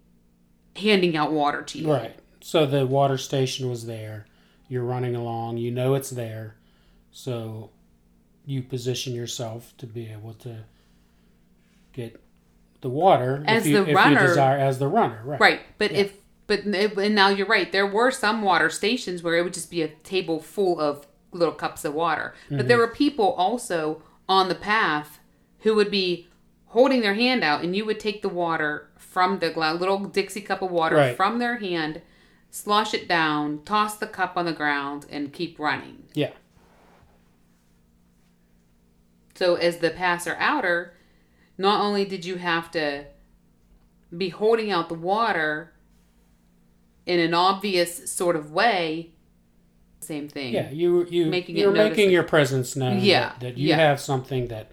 handing 0.76 1.16
out 1.18 1.32
water 1.32 1.62
to 1.62 1.80
you 1.80 1.92
right. 1.92 2.16
So 2.44 2.66
the 2.66 2.86
water 2.86 3.18
station 3.18 3.70
was 3.70 3.86
there. 3.86 4.26
You're 4.68 4.84
running 4.84 5.16
along. 5.16 5.58
You 5.58 5.72
know 5.72 5.94
it's 5.94 6.10
there. 6.10 6.56
So 7.12 7.70
you 8.46 8.64
position 8.64 9.14
yourself 9.14 9.74
to 9.78 9.86
be 9.86 10.10
able 10.10 10.34
to 10.34 10.64
get 11.94 12.20
the 12.82 12.90
water 12.90 13.44
As 13.46 13.66
if 13.66 13.72
you, 13.72 13.86
the 13.86 13.94
runner- 13.94 14.28
desire 14.28 14.58
as 14.58 14.80
the 14.80 14.88
runner. 14.88 15.22
Right. 15.24 15.40
right 15.40 15.60
but 15.78 15.92
if 15.92 16.14
but 16.48 16.64
and 16.64 17.16
now 17.16 17.30
you're 17.30 17.48
right 17.48 17.72
there 17.72 17.88
were 17.88 18.12
some 18.12 18.42
water 18.42 18.70
stations 18.70 19.22
where 19.22 19.38
it 19.38 19.44
would 19.44 19.54
just 19.54 19.70
be 19.70 19.82
a 19.82 19.88
table 19.88 20.40
full 20.40 20.80
of 20.80 21.06
little 21.32 21.54
cups 21.54 21.86
of 21.86 21.94
water 21.94 22.34
but 22.50 22.58
mm-hmm. 22.58 22.68
there 22.68 22.78
were 22.78 22.88
people 22.88 23.34
also 23.34 24.02
on 24.28 24.50
the 24.50 24.56
path 24.56 25.20
who 25.60 25.76
would 25.76 25.92
be 25.92 26.28
holding 26.72 27.02
their 27.02 27.14
hand 27.14 27.44
out 27.44 27.64
and 27.64 27.76
you 27.76 27.86
would 27.86 28.00
take 28.00 28.22
the 28.22 28.30
water 28.30 28.90
from 28.98 29.40
the 29.40 29.50
gla- 29.50 29.74
little 29.74 30.00
dixie 30.00 30.42
cup 30.42 30.62
of 30.62 30.72
water 30.72 30.96
Right. 30.96 31.16
from 31.18 31.40
their 31.40 31.58
hand 31.58 32.02
slosh 32.50 32.94
it 32.94 33.08
down 33.08 33.62
toss 33.66 33.96
the 33.98 34.08
cup 34.08 34.34
on 34.38 34.46
the 34.46 34.52
ground 34.54 35.06
and 35.10 35.32
keep 35.34 35.58
running 35.60 36.04
Yeah. 36.14 36.32
So 39.36 39.56
as 39.56 39.78
the 39.78 39.90
passer 39.90 40.36
outer, 40.40 40.94
not 41.58 41.82
only 41.82 42.06
did 42.06 42.26
you 42.26 42.36
have 42.38 42.70
to 42.72 43.06
be 44.16 44.30
holding 44.30 44.72
out 44.72 44.88
the 44.90 44.94
water 44.96 45.74
in 47.06 47.20
an 47.20 47.34
obvious 47.34 48.12
sort 48.12 48.36
of 48.36 48.52
way, 48.52 49.12
same 50.00 50.28
thing. 50.28 50.54
Yeah, 50.54 50.70
you 50.72 51.06
you 51.10 51.26
Making 51.28 51.58
it 51.58 51.62
you're 51.62 51.72
making 51.72 51.88
noticeable. 51.90 52.12
your 52.12 52.24
presence 52.24 52.76
known. 52.76 53.00
Yeah, 53.02 53.30
that, 53.30 53.40
that 53.40 53.58
you 53.58 53.70
yeah. 53.70 53.78
have 53.78 54.00
something 54.00 54.48
that 54.50 54.72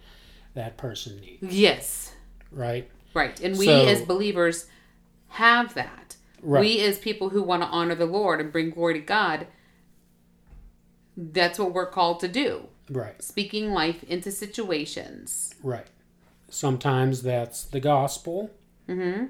that 0.54 0.76
person 0.76 1.20
needs, 1.20 1.54
Yes. 1.54 2.12
right? 2.50 2.88
Right. 3.14 3.38
And 3.40 3.56
we 3.58 3.66
So- 3.66 3.86
as 3.86 4.02
believers 4.02 4.66
have 5.28 5.74
that. 5.74 6.16
Right. 6.42 6.60
We 6.60 6.80
as 6.80 6.98
people 6.98 7.30
who 7.30 7.42
want 7.42 7.62
to 7.62 7.68
honor 7.68 7.94
the 7.94 8.06
Lord 8.06 8.40
and 8.40 8.52
bring 8.52 8.70
glory 8.70 8.94
to 8.94 9.00
God, 9.00 9.46
that's 11.16 11.58
what 11.58 11.72
we're 11.72 11.90
called 11.90 12.20
to 12.20 12.28
do. 12.28 12.68
Right, 12.90 13.22
Speaking 13.22 13.72
life 13.72 14.02
into 14.04 14.30
situations. 14.32 15.54
right. 15.62 15.86
Sometimes 16.48 17.22
that's 17.22 17.64
the 17.64 17.80
gospel. 17.80 18.50
Mm-hmm. 18.88 19.26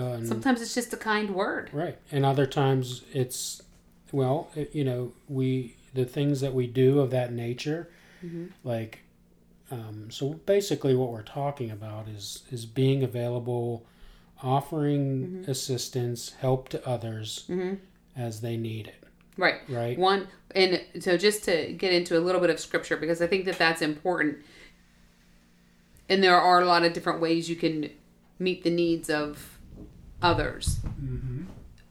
Uh, 0.00 0.24
Sometimes 0.24 0.62
it's 0.62 0.74
just 0.74 0.92
a 0.92 0.96
kind 0.96 1.34
word. 1.34 1.70
right, 1.72 1.98
and 2.12 2.24
other 2.24 2.46
times 2.46 3.02
it's 3.12 3.60
well, 4.12 4.48
it, 4.54 4.72
you 4.74 4.84
know, 4.84 5.12
we 5.28 5.74
the 5.94 6.04
things 6.04 6.40
that 6.40 6.54
we 6.54 6.66
do 6.68 7.00
of 7.00 7.10
that 7.10 7.32
nature, 7.32 7.88
Mm-hmm. 8.24 8.46
like. 8.62 9.00
Um, 9.70 10.10
so 10.10 10.34
basically, 10.46 10.94
what 10.94 11.10
we're 11.10 11.22
talking 11.22 11.70
about 11.70 12.06
is 12.08 12.42
is 12.50 12.66
being 12.66 13.02
available, 13.02 13.86
offering 14.42 15.26
Mm-hmm. 15.42 15.50
assistance, 15.50 16.32
help 16.40 16.68
to 16.70 16.86
others 16.86 17.44
Mhm. 17.48 17.78
as 18.16 18.40
they 18.40 18.56
need 18.56 18.88
it. 18.88 19.02
Right. 19.36 19.60
Right. 19.68 19.98
One, 19.98 20.28
and 20.54 20.80
so 21.00 21.16
just 21.16 21.44
to 21.44 21.72
get 21.72 21.92
into 21.92 22.16
a 22.16 22.20
little 22.20 22.40
bit 22.40 22.50
of 22.50 22.60
scripture, 22.60 22.96
because 22.96 23.20
I 23.22 23.26
think 23.26 23.46
that 23.46 23.58
that's 23.58 23.82
important. 23.82 24.38
And 26.08 26.22
there 26.22 26.38
are 26.38 26.60
a 26.60 26.66
lot 26.66 26.84
of 26.84 26.92
different 26.92 27.20
ways 27.20 27.48
you 27.48 27.56
can 27.56 27.90
meet 28.38 28.62
the 28.62 28.70
needs 28.70 29.08
of 29.08 29.58
others. 30.22 30.78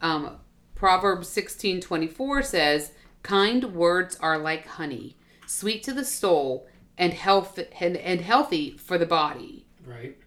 Um, 0.02 0.38
Proverbs 0.76 1.28
sixteen 1.30 1.82
twenty 1.82 2.08
four 2.08 2.44
says, 2.44 2.92
"Kind 3.24 3.74
words 3.74 4.16
are 4.20 4.38
like 4.38 4.68
honey, 4.68 5.16
sweet 5.48 5.82
to 5.84 5.94
the 5.94 6.06
soul, 6.06 6.68
and 6.98 7.14
health 7.14 7.60
and, 7.80 7.98
and 7.98 8.22
healthy 8.22 8.78
for 8.78 8.98
the 8.98 9.06
body." 9.06 9.66
Right. 9.86 10.18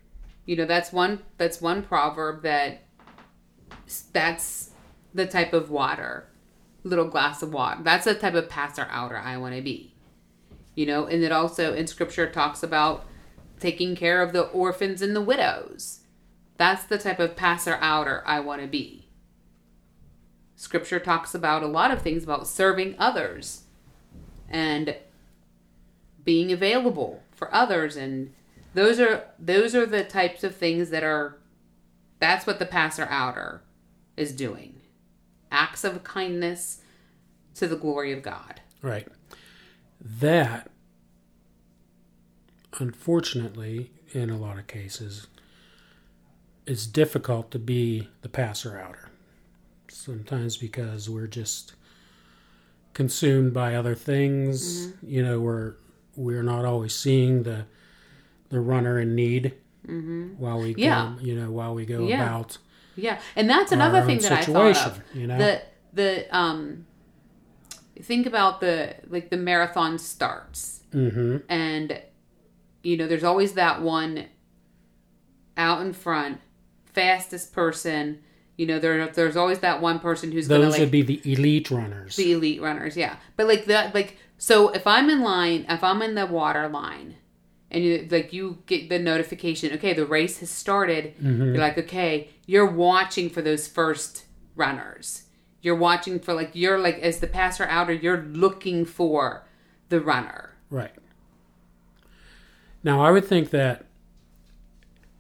You 0.45 0.57
know, 0.57 0.67
that's 0.67 0.93
one 0.93 1.23
that's 1.39 1.61
one 1.61 1.83
proverb 1.83 2.43
that 2.43 2.83
that's 4.13 4.71
the 5.15 5.27
type 5.27 5.53
of 5.53 5.71
water, 5.71 6.29
little 6.85 7.09
glass 7.09 7.43
of 7.43 7.53
water. 7.53 7.83
That's 7.83 8.05
the 8.05 8.15
type 8.15 8.35
of 8.35 8.49
passer 8.49 8.87
outer 8.91 9.17
I 9.17 9.37
want 9.37 9.55
to 9.55 9.63
be. 9.63 9.95
You 10.75 10.87
know, 10.87 11.07
and 11.07 11.23
it 11.23 11.33
also 11.33 11.75
in 11.75 11.87
scripture 11.87 12.31
talks 12.31 12.63
about 12.63 13.07
taking 13.59 13.97
care 13.97 14.23
of 14.23 14.33
the 14.33 14.43
orphans 14.43 15.03
and 15.03 15.17
the 15.17 15.23
widows. 15.23 16.01
That's 16.59 16.85
the 16.85 16.99
type 16.99 17.19
of 17.19 17.37
passer 17.37 17.79
outer 17.81 18.23
I 18.27 18.41
want 18.41 18.63
to 18.63 18.69
be. 18.69 19.09
Scripture 20.55 21.01
talks 21.01 21.35
about 21.35 21.63
a 21.63 21.67
lot 21.67 21.91
of 21.91 22.03
things 22.03 22.25
about 22.25 22.47
serving 22.47 22.95
others 22.99 23.65
and 24.49 24.97
being 26.27 26.53
available 26.53 27.23
for 27.33 27.53
others 27.55 27.97
and 27.97 28.35
those 28.75 29.01
are 29.01 29.25
those 29.39 29.75
are 29.75 29.87
the 29.87 30.05
types 30.05 30.45
of 30.45 30.55
things 30.55 30.91
that 30.91 31.03
are 31.03 31.39
that's 32.19 32.47
what 32.47 32.59
the 32.59 32.67
passer 32.67 33.07
outer 33.11 33.63
is 34.17 34.33
doing. 34.33 34.81
Acts 35.51 35.85
of 35.85 36.03
kindness 36.05 36.81
to 37.55 37.67
the 37.67 37.77
glory 37.77 38.13
of 38.13 38.23
God. 38.23 38.61
Right. 38.83 39.07
That, 40.01 40.71
unfortunately, 42.79 43.91
in 44.13 44.31
a 44.31 44.37
lot 44.37 44.59
of 44.59 44.67
cases, 44.67 45.27
it's 46.67 46.87
difficult 46.87 47.51
to 47.53 47.59
be 47.59 48.09
the 48.23 48.29
passer 48.29 48.79
outer. 48.79 49.11
Sometimes 49.89 50.57
because 50.57 51.09
we're 51.09 51.27
just 51.27 51.75
consumed 52.93 53.53
by 53.53 53.75
other 53.75 53.95
things. 53.95 54.89
Mm-hmm. 54.89 55.09
You 55.09 55.23
know, 55.23 55.41
we're 55.41 55.75
we're 56.17 56.43
not 56.43 56.65
always 56.65 56.95
seeing 56.95 57.43
the 57.45 57.67
the 58.49 58.61
runner 58.61 58.99
in 59.01 59.15
need 59.15 59.55
while 60.39 60.59
we 60.61 60.73
Mm-hmm. 60.75 60.79
Yeah. 60.81 61.15
go, 61.17 61.23
you 61.23 61.35
know, 61.35 61.51
while 61.51 61.75
we 61.75 61.85
go 61.87 62.07
Yeah. 62.09 62.25
about 62.25 62.59
Yeah, 62.97 63.21
and 63.37 63.49
that's 63.49 63.73
another 63.73 64.03
thing 64.03 64.19
that 64.21 64.33
I 64.33 64.45
thought 64.45 64.77
of. 64.87 65.01
you 65.15 65.27
know? 65.27 65.39
The 65.39 65.63
the 65.93 66.37
um 66.37 66.87
think 68.03 68.27
about 68.27 68.61
the 68.61 68.95
like 69.09 69.31
the 69.31 69.37
marathon 69.37 69.99
starts 69.99 70.83
hmm 70.93 71.39
and 71.49 72.01
you 72.83 72.97
know 72.97 73.07
there's 73.07 73.25
always 73.25 73.55
that 73.55 73.81
one 73.81 74.27
out 75.57 75.81
in 75.81 75.93
front 75.93 76.41
fastest 76.85 77.53
person 77.55 78.19
you 78.57 78.67
know 78.67 78.79
there 78.79 79.07
there's 79.09 79.37
always 79.37 79.61
that 79.61 79.81
one 79.81 79.99
person 79.99 80.31
who's 80.33 80.47
those 80.49 80.59
gonna 80.59 80.71
like 80.71 80.81
would 80.81 80.91
be 80.91 81.03
the 81.03 81.21
elite 81.25 81.71
runners. 81.71 82.17
the 82.17 82.33
elite 82.33 82.61
runners 82.61 82.97
yeah 82.97 83.17
but 83.37 83.47
like 83.47 83.65
that 83.67 83.95
like 83.95 84.19
so 84.39 84.69
if 84.71 84.87
i'm 84.87 85.09
in 85.11 85.23
line 85.23 85.65
if 85.69 85.83
i'm 85.83 86.03
in 86.03 86.15
the 86.15 86.27
water 86.27 86.69
line 86.69 87.17
and 87.71 87.83
you 87.85 88.07
like 88.11 88.33
you 88.33 88.59
get 88.67 88.89
the 88.89 88.99
notification 88.99 89.73
okay 89.73 89.93
the 89.93 90.07
race 90.07 90.39
has 90.41 90.51
started 90.51 91.15
you're 91.21 91.57
like 91.59 91.77
okay 91.79 92.29
you're 92.47 92.71
watching 92.71 93.29
for 93.31 93.43
those 93.43 93.67
first 93.67 94.25
runners 94.55 95.25
you're 95.63 95.75
watching 95.77 96.21
for 96.21 96.33
like 96.35 96.51
you're 96.55 96.79
like 96.79 96.99
as 97.01 97.19
the 97.21 97.27
passer 97.27 97.65
outer 97.65 97.93
you're 97.93 98.23
looking 98.23 98.85
for 98.85 99.47
the 99.89 100.01
runner 100.01 100.51
Right. 100.69 100.91
Now, 102.83 103.01
I 103.01 103.11
would 103.13 103.25
think 103.25 103.51
that 103.51 103.85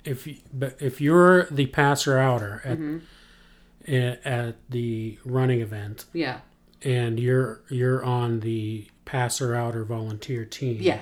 if 0.04 0.26
you, 0.26 0.36
but 0.52 0.76
if 0.80 1.00
you're 1.00 1.44
the 1.46 1.66
passer 1.66 2.18
outer 2.18 2.60
at 2.64 2.78
Mm-hmm. 2.78 4.28
at 4.28 4.56
the 4.68 5.18
running 5.24 5.60
event 5.60 6.06
yeah 6.12 6.40
and 6.82 7.20
you're 7.20 7.60
you're 7.70 8.04
on 8.04 8.40
the 8.40 8.88
passer 9.06 9.54
out 9.54 9.74
or 9.74 9.84
volunteer 9.84 10.44
team, 10.44 10.76
yeah. 10.82 11.00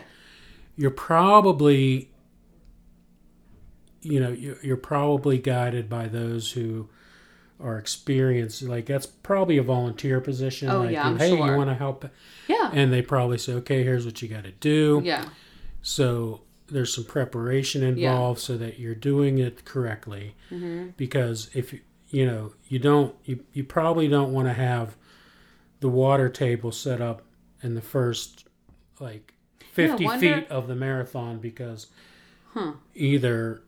You're 0.76 0.90
probably 0.92 2.10
you 4.02 4.20
know 4.20 4.30
you- 4.30 4.58
you're 4.62 4.76
probably 4.76 5.38
guided 5.38 5.88
by 5.88 6.06
those 6.08 6.52
who 6.52 6.88
are 7.60 7.78
experienced. 7.78 8.62
Like 8.62 8.86
that's 8.86 9.06
probably 9.06 9.56
a 9.56 9.62
volunteer 9.62 10.20
position. 10.20 10.68
Oh, 10.68 10.80
like 10.82 10.90
yeah, 10.92 11.06
I'm 11.06 11.18
hey 11.18 11.30
you 11.32 11.38
want 11.38 11.70
to 11.70 11.74
help? 11.74 12.04
Yeah. 12.48 12.70
And 12.72 12.92
they 12.92 13.00
probably 13.02 13.38
say 13.38 13.54
okay 13.54 13.82
here's 13.82 14.04
what 14.04 14.20
you 14.22 14.28
got 14.28 14.44
to 14.44 14.52
do. 14.52 15.00
Yeah. 15.04 15.28
So 15.82 16.42
there's 16.66 16.94
some 16.94 17.04
preparation 17.04 17.82
involved 17.82 18.40
so 18.40 18.56
that 18.58 18.78
you're 18.78 18.94
doing 18.94 19.38
it 19.38 19.64
correctly. 19.64 20.34
Mm-hmm. 20.50 20.88
Because 20.96 21.50
if 21.54 21.72
you 21.72 21.80
you 22.10 22.26
know 22.26 22.52
you 22.68 22.78
don't 22.78 23.14
you, 23.24 23.44
you 23.52 23.64
probably 23.64 24.08
don't 24.08 24.32
want 24.32 24.48
to 24.48 24.54
have 24.54 24.96
the 25.80 25.88
water 25.88 26.28
table 26.28 26.72
set 26.72 27.00
up 27.00 27.22
in 27.64 27.74
the 27.74 27.80
first 27.80 28.46
like 29.00 29.34
50 29.72 30.04
wonder- 30.04 30.20
feet 30.40 30.50
of 30.50 30.68
the 30.68 30.74
marathon 30.74 31.38
because 31.38 31.88
huh 32.52 32.72
either 32.94 33.62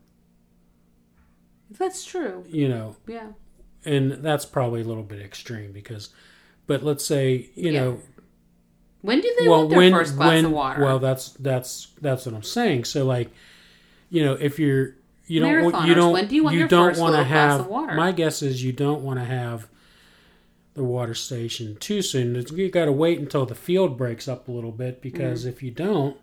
that's 1.70 2.04
true 2.04 2.44
you 2.48 2.68
know 2.68 2.96
yeah 3.06 3.28
and 3.84 4.12
that's 4.12 4.44
probably 4.44 4.80
a 4.80 4.84
little 4.84 5.02
bit 5.02 5.20
extreme 5.20 5.72
because 5.72 6.10
but 6.66 6.82
let's 6.84 7.04
say 7.04 7.50
you 7.54 7.72
Yeah. 7.72 7.80
know 7.84 8.00
when 9.02 9.20
do 9.20 9.34
they 9.38 9.48
want 9.48 9.70
their 9.70 9.90
first 9.90 10.16
glass 10.16 10.42
of 10.44 10.50
water 10.50 10.82
Well, 10.82 10.98
that's 10.98 11.30
that's 11.34 11.88
that's 12.00 12.26
what 12.26 12.34
I'm 12.34 12.42
saying. 12.42 12.86
So 12.86 13.04
like, 13.04 13.30
you 14.10 14.24
know, 14.24 14.32
if 14.32 14.58
you're 14.58 14.96
you 15.28 15.38
don't 15.38 15.62
want 15.72 15.86
you 15.86 15.94
don't 15.94 16.12
when 16.12 16.26
do 16.26 16.34
you 16.34 16.42
want 16.42 16.56
your 16.56 16.66
don't 16.66 16.98
want 16.98 17.14
to 17.14 17.18
glass 17.22 17.28
have. 17.28 17.60
of 17.60 17.66
water? 17.68 17.94
My 17.94 18.10
guess 18.10 18.42
is 18.42 18.64
you 18.64 18.72
don't 18.72 19.02
want 19.02 19.20
to 19.20 19.24
have 19.24 19.68
the 20.76 20.84
water 20.84 21.14
station 21.14 21.76
too 21.80 22.02
soon. 22.02 22.34
You 22.54 22.70
got 22.70 22.84
to 22.84 22.92
wait 22.92 23.18
until 23.18 23.44
the 23.46 23.54
field 23.54 23.96
breaks 23.96 24.28
up 24.28 24.46
a 24.46 24.52
little 24.52 24.70
bit 24.72 25.02
because 25.02 25.40
Mm-hmm. 25.40 25.48
if 25.48 25.62
you 25.62 25.70
don't, 25.70 26.16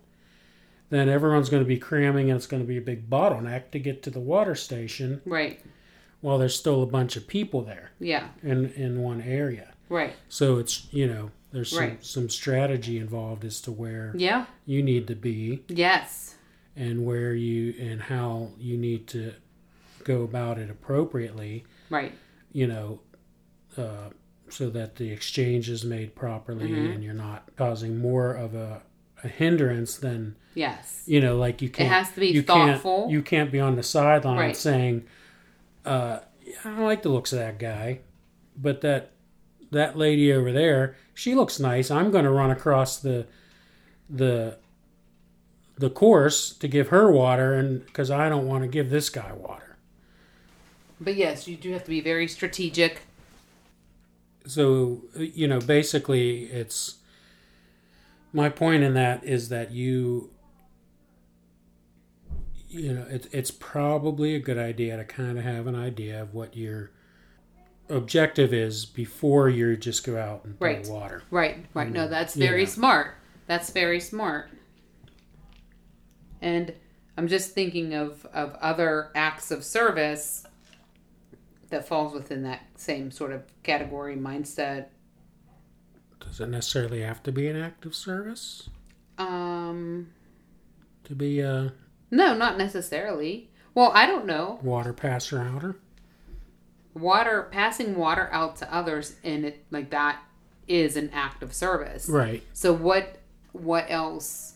then 0.90 1.08
everyone's 1.08 1.48
going 1.50 1.62
to 1.62 1.68
be 1.68 1.78
cramming 1.78 2.30
and 2.30 2.36
it's 2.36 2.46
going 2.46 2.62
to 2.62 2.66
be 2.66 2.76
a 2.78 2.80
big 2.82 3.10
bottleneck 3.10 3.70
to 3.72 3.78
get 3.78 4.02
to 4.04 4.10
the 4.10 4.20
water 4.20 4.54
station. 4.54 5.20
Right. 5.24 5.60
While 6.20 6.38
there's 6.38 6.56
still 6.58 6.82
a 6.82 6.86
bunch 6.86 7.16
of 7.16 7.26
people 7.26 7.62
there. 7.62 7.90
Yeah. 7.98 8.28
In 8.42 8.70
in 8.72 9.02
one 9.02 9.20
area. 9.20 9.74
right. 9.90 10.14
So 10.28 10.58
it's 10.58 10.86
you 10.92 11.06
know 11.06 11.30
there's 11.52 11.70
some, 11.70 11.78
Right. 11.80 12.04
some 12.04 12.28
strategy 12.30 12.98
involved 12.98 13.44
as 13.44 13.60
to 13.62 13.72
where 13.72 14.12
yeah. 14.16 14.46
you 14.66 14.82
need 14.82 15.06
to 15.08 15.14
be. 15.14 15.62
Yes. 15.68 16.36
And 16.76 17.04
where 17.04 17.34
you 17.34 17.74
and 17.78 18.00
how 18.02 18.50
you 18.58 18.76
need 18.78 19.06
to 19.08 19.34
go 20.04 20.22
about 20.22 20.58
it 20.58 20.70
appropriately. 20.70 21.64
Right. 21.90 22.12
You 22.52 22.66
know 22.68 23.00
uh, 23.76 24.10
so 24.54 24.70
that 24.70 24.96
the 24.96 25.10
exchange 25.10 25.68
is 25.68 25.84
made 25.84 26.14
properly 26.14 26.68
Mm-hmm. 26.70 26.92
and 26.92 27.04
you're 27.04 27.12
not 27.14 27.48
causing 27.56 27.98
more 27.98 28.32
of 28.32 28.54
a, 28.54 28.82
a 29.24 29.28
hindrance 29.28 29.96
than 29.96 30.36
yes 30.54 31.02
you 31.06 31.20
know 31.20 31.36
like 31.36 31.60
you 31.60 31.68
can't 31.68 31.88
it 31.90 31.92
has 31.92 32.12
to 32.12 32.20
be 32.20 32.28
you 32.28 32.42
thoughtful. 32.42 33.00
can't, 33.02 33.10
you 33.10 33.22
can't 33.22 33.50
be 33.50 33.58
on 33.58 33.74
the 33.76 33.82
sideline 33.82 34.38
Right. 34.38 34.56
saying 34.56 35.04
uh, 35.84 36.20
i 36.64 36.68
don't 36.68 36.82
like 36.84 37.02
the 37.02 37.08
looks 37.08 37.32
of 37.32 37.40
that 37.40 37.58
guy 37.58 38.00
but 38.56 38.80
that 38.82 39.10
that 39.72 39.98
lady 39.98 40.32
over 40.32 40.52
there 40.52 40.94
she 41.14 41.34
looks 41.34 41.58
nice 41.58 41.90
i'm 41.90 42.10
going 42.12 42.24
to 42.24 42.30
run 42.30 42.50
across 42.52 42.98
the 42.98 43.26
the 44.08 44.56
the 45.76 45.90
course 45.90 46.52
to 46.52 46.68
give 46.68 46.88
her 46.88 47.10
water 47.10 47.54
and 47.54 47.84
because 47.86 48.10
i 48.10 48.28
don't 48.28 48.46
want 48.46 48.62
to 48.62 48.68
give 48.68 48.90
this 48.90 49.10
guy 49.10 49.32
water 49.32 49.76
but 51.00 51.16
yes 51.16 51.48
you 51.48 51.56
do 51.56 51.72
have 51.72 51.82
to 51.82 51.90
be 51.90 52.00
very 52.00 52.28
strategic 52.28 53.00
so 54.46 55.02
you 55.16 55.48
know 55.48 55.58
basically 55.60 56.44
it's 56.44 56.96
my 58.32 58.48
point 58.48 58.82
in 58.82 58.94
that 58.94 59.24
is 59.24 59.48
that 59.48 59.70
you 59.70 60.30
you 62.68 62.92
know 62.92 63.06
it, 63.08 63.26
it's 63.32 63.50
probably 63.50 64.34
a 64.34 64.38
good 64.40 64.58
idea 64.58 64.96
to 64.96 65.04
kind 65.04 65.38
of 65.38 65.44
have 65.44 65.66
an 65.66 65.74
idea 65.76 66.20
of 66.20 66.34
what 66.34 66.56
your 66.56 66.90
objective 67.88 68.52
is 68.52 68.84
before 68.86 69.48
you 69.48 69.76
just 69.76 70.04
go 70.04 70.18
out 70.18 70.44
and 70.44 70.56
Right. 70.58 70.86
water 70.88 71.22
Right, 71.30 71.64
right. 71.74 71.90
No, 71.90 72.08
that's 72.08 72.34
very 72.34 72.62
Yeah. 72.62 72.68
smart. 72.68 73.14
That's 73.46 73.70
very 73.70 74.00
smart. 74.00 74.48
And 76.40 76.72
I'm 77.16 77.28
just 77.28 77.52
thinking 77.52 77.92
of, 77.94 78.26
of 78.32 78.54
other 78.54 79.10
acts 79.14 79.50
of 79.50 79.62
service 79.64 80.46
that 81.74 81.86
falls 81.86 82.14
within 82.14 82.42
that 82.44 82.60
same 82.76 83.10
sort 83.10 83.32
of 83.32 83.42
category 83.62 84.16
mindset. 84.16 84.86
does 86.20 86.40
it 86.40 86.48
necessarily 86.48 87.02
have 87.02 87.22
to 87.22 87.32
be 87.32 87.48
an 87.48 87.56
act 87.56 87.84
of 87.84 87.94
service 87.94 88.70
Um, 89.18 90.08
to 91.04 91.14
be 91.14 91.40
a 91.40 91.72
no, 92.10 92.34
not 92.34 92.56
necessarily. 92.56 93.50
Well, 93.74 93.90
I 93.92 94.06
don't 94.06 94.24
know. 94.26 94.58
water 94.62 94.92
passer 94.92 95.38
outer 95.40 95.76
Water, 96.94 97.48
passing 97.50 97.96
water 97.96 98.28
out 98.30 98.54
to 98.58 98.72
others, 98.72 99.16
and 99.24 99.44
it 99.44 99.64
like 99.72 99.90
that 99.90 100.22
is 100.68 100.96
an 100.96 101.10
act 101.12 101.42
of 101.42 101.52
service. 101.52 102.08
right 102.08 102.42
So 102.52 102.72
what? 102.72 103.18
What 103.52 103.86
else? 103.88 104.54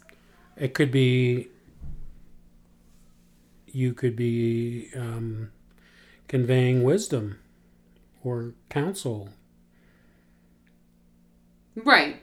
It 0.56 0.72
could 0.74 0.90
be. 0.92 1.48
You 3.66 3.92
could 3.92 4.14
be 4.16 4.88
um, 4.96 5.50
conveying 6.28 6.82
wisdom 6.82 7.38
or 8.22 8.52
counsel. 8.68 9.30
Right, 11.76 12.16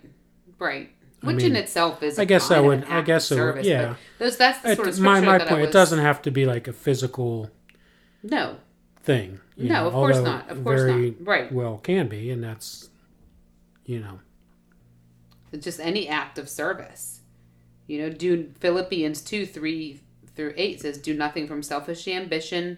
right. 0.60 0.90
I 1.24 1.28
Which 1.28 1.44
in 1.44 1.56
itself 1.56 2.04
is, 2.04 2.20
I 2.20 2.26
guess 2.26 2.52
I 2.52 2.60
would- 2.60 2.84
I 2.86 3.02
guess 3.02 3.26
service, 3.26 3.66
yeah. 3.66 3.96
Those 4.20 4.38
that's 4.38 4.62
the 4.62 4.72
It- 4.72 4.80
of 4.80 5.00
my 5.00 5.22
my 5.22 5.38
that 5.40 5.48
point. 5.48 5.62
was, 5.62 5.70
It 5.70 5.74
doesn't 5.74 6.00
have 6.00 6.22
to 6.24 6.32
be 6.32 6.46
like 6.46 6.68
a 6.68 6.74
physical 6.74 7.50
No, 8.22 8.58
thing. 9.02 9.40
you 9.56 9.70
No, 9.70 9.74
know, 9.82 9.88
of 9.88 9.94
course 9.94 10.20
not. 10.20 10.50
Of 10.50 10.64
course 10.64 10.84
not. 10.84 11.14
Right. 11.26 11.52
Well, 11.52 11.78
can 11.80 12.08
be, 12.10 12.30
and 12.30 12.44
that's 12.44 12.90
you 13.86 14.00
know 14.00 14.20
it's 15.52 15.64
just 15.64 15.80
any 15.80 16.08
act 16.08 16.38
of 16.38 16.48
service. 16.50 17.22
You 17.88 18.02
know, 18.02 18.10
do 18.10 18.52
Philippians 18.60 19.22
two 19.22 19.46
three 19.48 20.02
through 20.36 20.54
eight 20.58 20.82
says, 20.82 20.98
"Do 21.00 21.14
nothing 21.16 21.48
from 21.48 21.64
selfish 21.64 22.08
ambition 22.08 22.78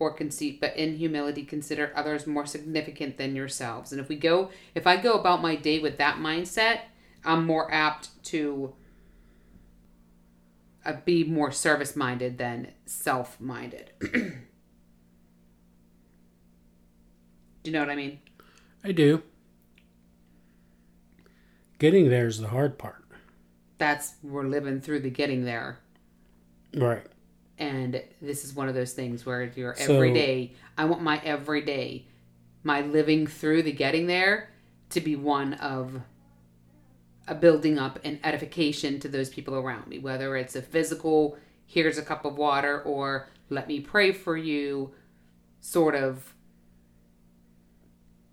or 0.00 0.12
conceit, 0.12 0.60
but 0.60 0.76
in 0.76 0.96
humility 0.96 1.44
consider 1.44 1.92
others 1.94 2.26
more 2.26 2.46
significant 2.46 3.16
than 3.18 3.36
yourselves." 3.36 3.92
And 3.92 4.00
if 4.00 4.08
we 4.08 4.16
go, 4.16 4.50
if 4.74 4.88
I 4.88 4.96
go 4.96 5.12
about 5.12 5.40
my 5.42 5.54
day 5.54 5.78
with 5.78 5.98
that 5.98 6.16
mindset, 6.16 6.80
I'm 7.24 7.46
more 7.46 7.72
apt 7.72 8.08
to 8.24 8.74
uh, 10.84 10.94
be 11.04 11.24
more 11.24 11.52
service 11.52 11.94
minded 11.94 12.38
than 12.38 12.72
self 12.86 13.40
minded. 13.40 13.92
Do 17.62 17.70
you 17.70 17.72
know 17.72 17.80
what 17.80 17.90
I 17.90 17.96
mean? 17.96 18.20
I 18.82 18.92
do. 18.92 19.22
Getting 21.78 22.08
there 22.08 22.26
is 22.26 22.38
the 22.38 22.48
hard 22.48 22.78
part. 22.78 23.04
That's 23.76 24.14
we're 24.22 24.46
living 24.46 24.80
through 24.80 25.00
the 25.00 25.10
getting 25.10 25.44
there. 25.44 25.78
Right. 26.74 27.06
And 27.60 28.02
this 28.22 28.44
is 28.44 28.54
one 28.54 28.68
of 28.68 28.74
those 28.74 28.94
things 28.94 29.24
where 29.26 29.44
you're 29.54 29.76
So- 29.76 29.94
every 29.94 30.14
day. 30.14 30.54
I 30.78 30.86
want 30.86 31.02
my 31.02 31.20
everyday, 31.22 32.06
my 32.64 32.80
living 32.80 33.26
through 33.26 33.62
the 33.62 33.72
getting 33.72 34.06
there 34.06 34.48
to 34.88 35.00
be 35.00 35.14
one 35.14 35.54
of 35.54 36.00
a 37.28 37.34
building 37.34 37.78
up 37.78 37.98
and 38.02 38.18
edification 38.24 38.98
to 39.00 39.08
those 39.08 39.28
people 39.28 39.54
around 39.54 39.86
me, 39.86 39.98
whether 39.98 40.36
it's 40.36 40.56
a 40.56 40.62
physical, 40.62 41.38
here's 41.66 41.98
a 41.98 42.02
cup 42.02 42.24
of 42.24 42.36
water, 42.36 42.82
or 42.82 43.28
let 43.50 43.68
me 43.68 43.78
pray 43.78 44.10
for 44.10 44.36
you 44.36 44.92
sort 45.60 45.94
of 45.94 46.34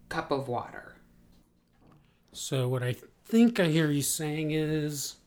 cup 0.10 0.32
of 0.32 0.48
water. 0.48 0.96
So 2.32 2.70
what 2.70 2.82
I 2.82 2.96
think 3.26 3.60
I 3.60 3.68
hear 3.68 3.92
you 3.92 4.02
saying 4.02 4.52
is 4.52 5.18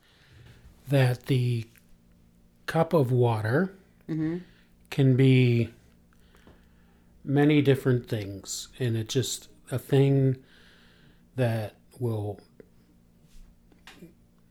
that 0.88 1.26
the 1.26 1.66
cup 2.66 2.92
of 2.94 3.12
water 3.12 3.74
Mm-hmm. 4.10 4.38
can 4.90 5.16
be 5.16 5.70
many 7.24 7.62
different 7.62 8.08
things, 8.08 8.68
and 8.78 8.96
it's 8.96 9.14
just 9.14 9.48
a 9.70 9.78
thing 9.78 10.36
that 11.36 11.76
will, 12.00 12.40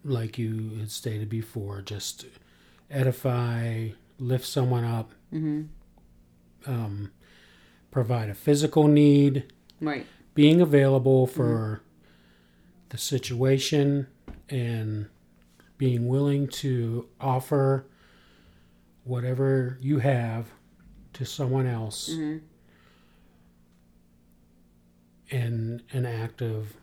like 0.04 0.38
you 0.38 0.78
had 0.80 0.92
stated 0.92 1.30
before, 1.30 1.82
just 1.82 2.26
edify, 2.90 3.90
lift 4.18 4.46
someone 4.46 4.86
up, 4.86 5.12
mm-hmm. 5.34 5.64
um, 6.66 7.12
provide 7.92 8.30
a 8.30 8.36
physical 8.36 8.88
need, 8.88 9.52
Right. 9.82 10.06
being 10.34 10.62
available 10.62 11.28
for 11.28 11.82
mm-hmm. 11.84 12.90
the 12.90 12.98
situation 12.98 14.08
and 14.50 15.08
being 15.78 16.08
willing 16.08 16.48
to 16.48 17.08
offer 17.20 17.86
whatever 19.10 19.80
you 19.82 19.98
have 19.98 20.46
to 21.14 21.26
someone 21.26 21.66
else 21.66 22.10
mm-hmm. 22.10 22.38
in 25.30 25.82
an 25.92 26.06
act 26.06 26.44
of 26.44 26.76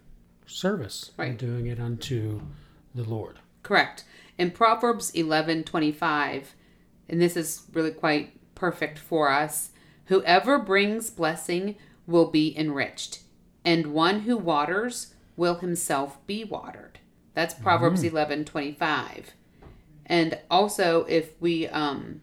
service 0.44 1.12
Right. 1.16 1.30
and 1.30 1.38
doing 1.38 1.66
it 1.66 1.78
unto 1.78 2.40
the 2.94 3.04
Lord. 3.04 3.38
Correct. 3.62 4.04
In 4.36 4.50
Proverbs 4.50 5.12
11:25, 5.12 6.54
and 7.08 7.20
this 7.20 7.36
is 7.36 7.62
really 7.72 7.92
quite 7.92 8.32
perfect 8.56 8.98
for 8.98 9.30
us, 9.30 9.70
whoever 10.06 10.58
brings 10.58 11.10
blessing 11.10 11.76
will 12.08 12.30
be 12.30 12.56
enriched, 12.58 13.20
and 13.64 13.92
one 13.92 14.20
who 14.20 14.36
waters 14.36 15.14
will 15.36 15.56
himself 15.56 16.24
be 16.26 16.42
watered. 16.42 16.98
That's 17.34 17.54
Proverbs 17.54 18.02
mm-hmm. 18.02 18.16
11:25. 18.16 19.26
And 20.06 20.38
also 20.50 21.04
if 21.08 21.40
we 21.40 21.68
um 21.68 22.22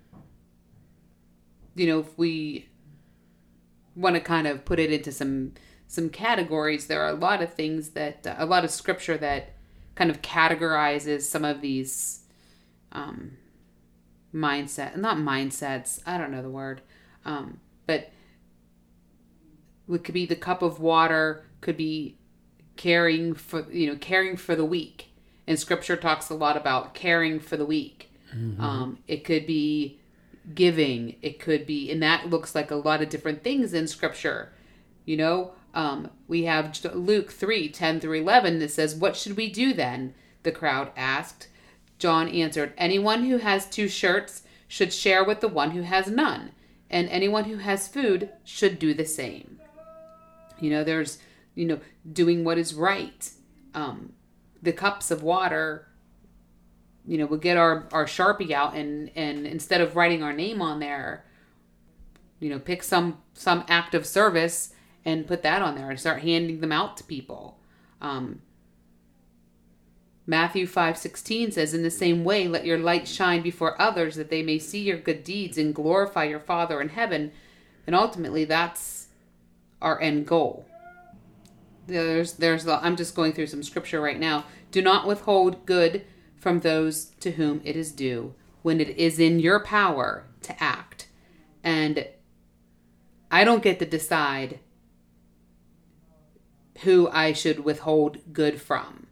you 1.76 1.88
know, 1.88 2.00
if 2.00 2.18
we 2.18 2.70
want 3.96 4.16
to 4.16 4.22
kind 4.22 4.48
of 4.48 4.66
put 4.66 4.80
it 4.80 4.92
into 4.92 5.12
some 5.12 5.54
some 5.88 6.10
categories 6.10 6.88
there 6.88 7.04
are 7.04 7.10
a 7.10 7.14
lot 7.16 7.42
of 7.42 7.54
things 7.54 7.90
that 7.90 8.26
uh, 8.26 8.36
a 8.40 8.46
lot 8.46 8.64
of 8.64 8.72
scripture 8.72 9.18
that 9.18 9.54
kind 9.96 10.10
of 10.10 10.22
categorizes 10.24 11.22
some 11.22 11.46
of 11.46 11.62
these 11.62 12.24
um 12.92 13.38
mindset 14.34 14.98
not 14.98 15.18
mindsets 15.18 16.02
i 16.08 16.18
don't 16.18 16.32
know 16.32 16.42
the 16.42 16.50
word 16.50 16.82
um 17.26 17.60
but 17.86 18.10
it 19.88 20.04
could 20.04 20.16
be 20.16 20.26
the 20.26 20.36
cup 20.36 20.64
of 20.64 20.80
water 20.80 21.46
could 21.62 21.78
be 21.78 22.18
caring 22.76 23.36
for 23.36 23.72
you 23.72 23.86
know 23.86 23.96
caring 23.98 24.36
for 24.36 24.56
the 24.56 24.66
weak 24.66 25.13
and 25.48 25.60
scripture 25.60 25.96
talks 25.96 26.30
a 26.30 26.36
lot 26.36 26.58
about 26.58 26.94
caring 26.94 27.40
for 27.40 27.58
the 27.58 27.66
weak. 27.66 28.12
Um 28.60 28.98
it 29.08 29.24
could 29.24 29.46
be 29.46 30.00
giving. 30.56 31.16
It 31.22 31.40
could 31.40 31.66
be 31.66 31.92
and 31.92 32.02
that 32.02 32.30
looks 32.30 32.56
like 32.56 32.72
a 32.72 32.76
lot 32.76 33.02
of 33.02 33.10
different 33.10 33.44
things 33.44 33.74
in 33.74 33.88
scripture. 33.88 34.52
You 35.06 35.18
know 35.18 35.54
um, 35.76 36.12
we 36.28 36.44
have 36.44 36.80
luke 36.94 37.32
3 37.32 37.68
10 37.70 38.00
through 38.00 38.22
11 38.22 38.60
that 38.60 38.72
says 38.72 38.96
what 38.96 39.16
should 39.16 39.38
we 39.38 39.50
do 39.50 39.74
then? 39.74 40.14
The 40.44 40.52
crowd 40.52 40.92
asked. 40.96 41.48
John 41.98 42.28
answered 42.28 42.74
anyone 42.78 43.24
who 43.24 43.38
has 43.38 43.66
two 43.66 43.88
shirts 43.88 44.44
should 44.68 44.92
share 44.92 45.24
with 45.24 45.40
the 45.40 45.48
one 45.48 45.72
who 45.72 45.84
has 45.84 46.08
none 46.08 46.52
and 46.90 47.10
anyone 47.10 47.46
who 47.46 47.58
has 47.58 47.88
food 47.88 48.30
should 48.44 48.78
do 48.78 48.94
the 48.94 49.06
same. 49.06 49.60
You 50.60 50.70
know 50.70 50.84
there's 50.84 51.18
you 51.56 51.66
know 51.66 51.80
doing 52.12 52.44
what 52.44 52.58
is 52.58 52.74
right. 52.74 53.30
Um, 53.74 54.14
the 54.64 54.74
cups 54.74 55.12
of 55.12 55.22
water 55.22 55.88
you 57.06 57.18
know 57.18 57.26
we'll 57.26 57.40
get 57.40 57.58
our 57.58 57.88
our 57.92 58.06
sharpie 58.06 58.52
out 58.52 58.76
and 58.76 59.12
and 59.16 59.46
instead 59.46 59.82
of 59.82 59.96
writing 59.96 60.24
our 60.24 60.34
name 60.34 60.62
on 60.62 60.80
there 60.80 61.26
you 62.40 62.50
know 62.50 62.60
pick 62.60 62.82
some 62.82 63.20
some 63.34 63.64
act 63.68 63.94
of 63.94 64.06
service 64.06 64.74
and 65.06 65.28
put 65.28 65.44
that 65.44 65.62
on 65.62 65.76
there 65.76 65.90
and 65.90 66.00
start 66.00 66.22
handing 66.22 66.62
them 66.62 66.72
out 66.72 66.96
to 66.98 67.04
people. 67.04 67.58
Um, 68.02 68.42
matthew 70.26 70.66
5.16 70.66 71.54
says 71.54 71.74
in 71.74 71.84
the 71.84 71.92
same 71.92 72.24
way 72.24 72.48
let 72.48 72.66
your 72.66 72.78
light 72.78 73.08
shine 73.08 73.42
before 73.42 73.82
others 73.82 74.16
that 74.16 74.30
they 74.30 74.42
may 74.42 74.58
see 74.58 74.80
your 74.80 74.98
good 74.98 75.22
deeds 75.24 75.58
and 75.58 75.76
glorify 75.76 76.24
your 76.24 76.40
father 76.40 76.82
in 76.82 76.90
heaven. 76.90 77.32
And 77.86 77.96
ultimately 77.96 78.46
that's 78.46 79.08
our 79.82 80.02
end 80.02 80.26
goal 80.26 80.66
there's 81.88 82.34
there's 82.34 82.64
the, 82.64 82.84
I'm 82.84 82.96
just 82.96 83.16
going 83.16 83.34
through 83.34 83.48
some 83.48 83.64
scripture 83.64 84.02
right 84.02 84.20
now. 84.20 84.46
Do 84.72 84.82
not 84.82 85.08
withhold 85.08 85.66
good 85.66 86.06
from 86.36 86.60
those 86.60 87.06
to 87.20 87.32
whom 87.32 87.62
it 87.64 87.76
is 87.76 87.92
due 87.92 88.34
when 88.62 88.80
it 88.80 88.90
is 88.98 89.20
in 89.20 89.40
your 89.40 89.60
power 89.60 90.26
to 90.42 90.64
act. 90.64 91.08
And 91.64 92.08
I 93.32 93.44
don't 93.44 93.64
get 93.64 93.80
to 93.80 93.86
decide 93.86 94.60
who 96.80 97.10
I 97.10 97.34
should 97.34 97.64
withhold 97.64 98.34
good 98.34 98.62
from. 98.62 99.08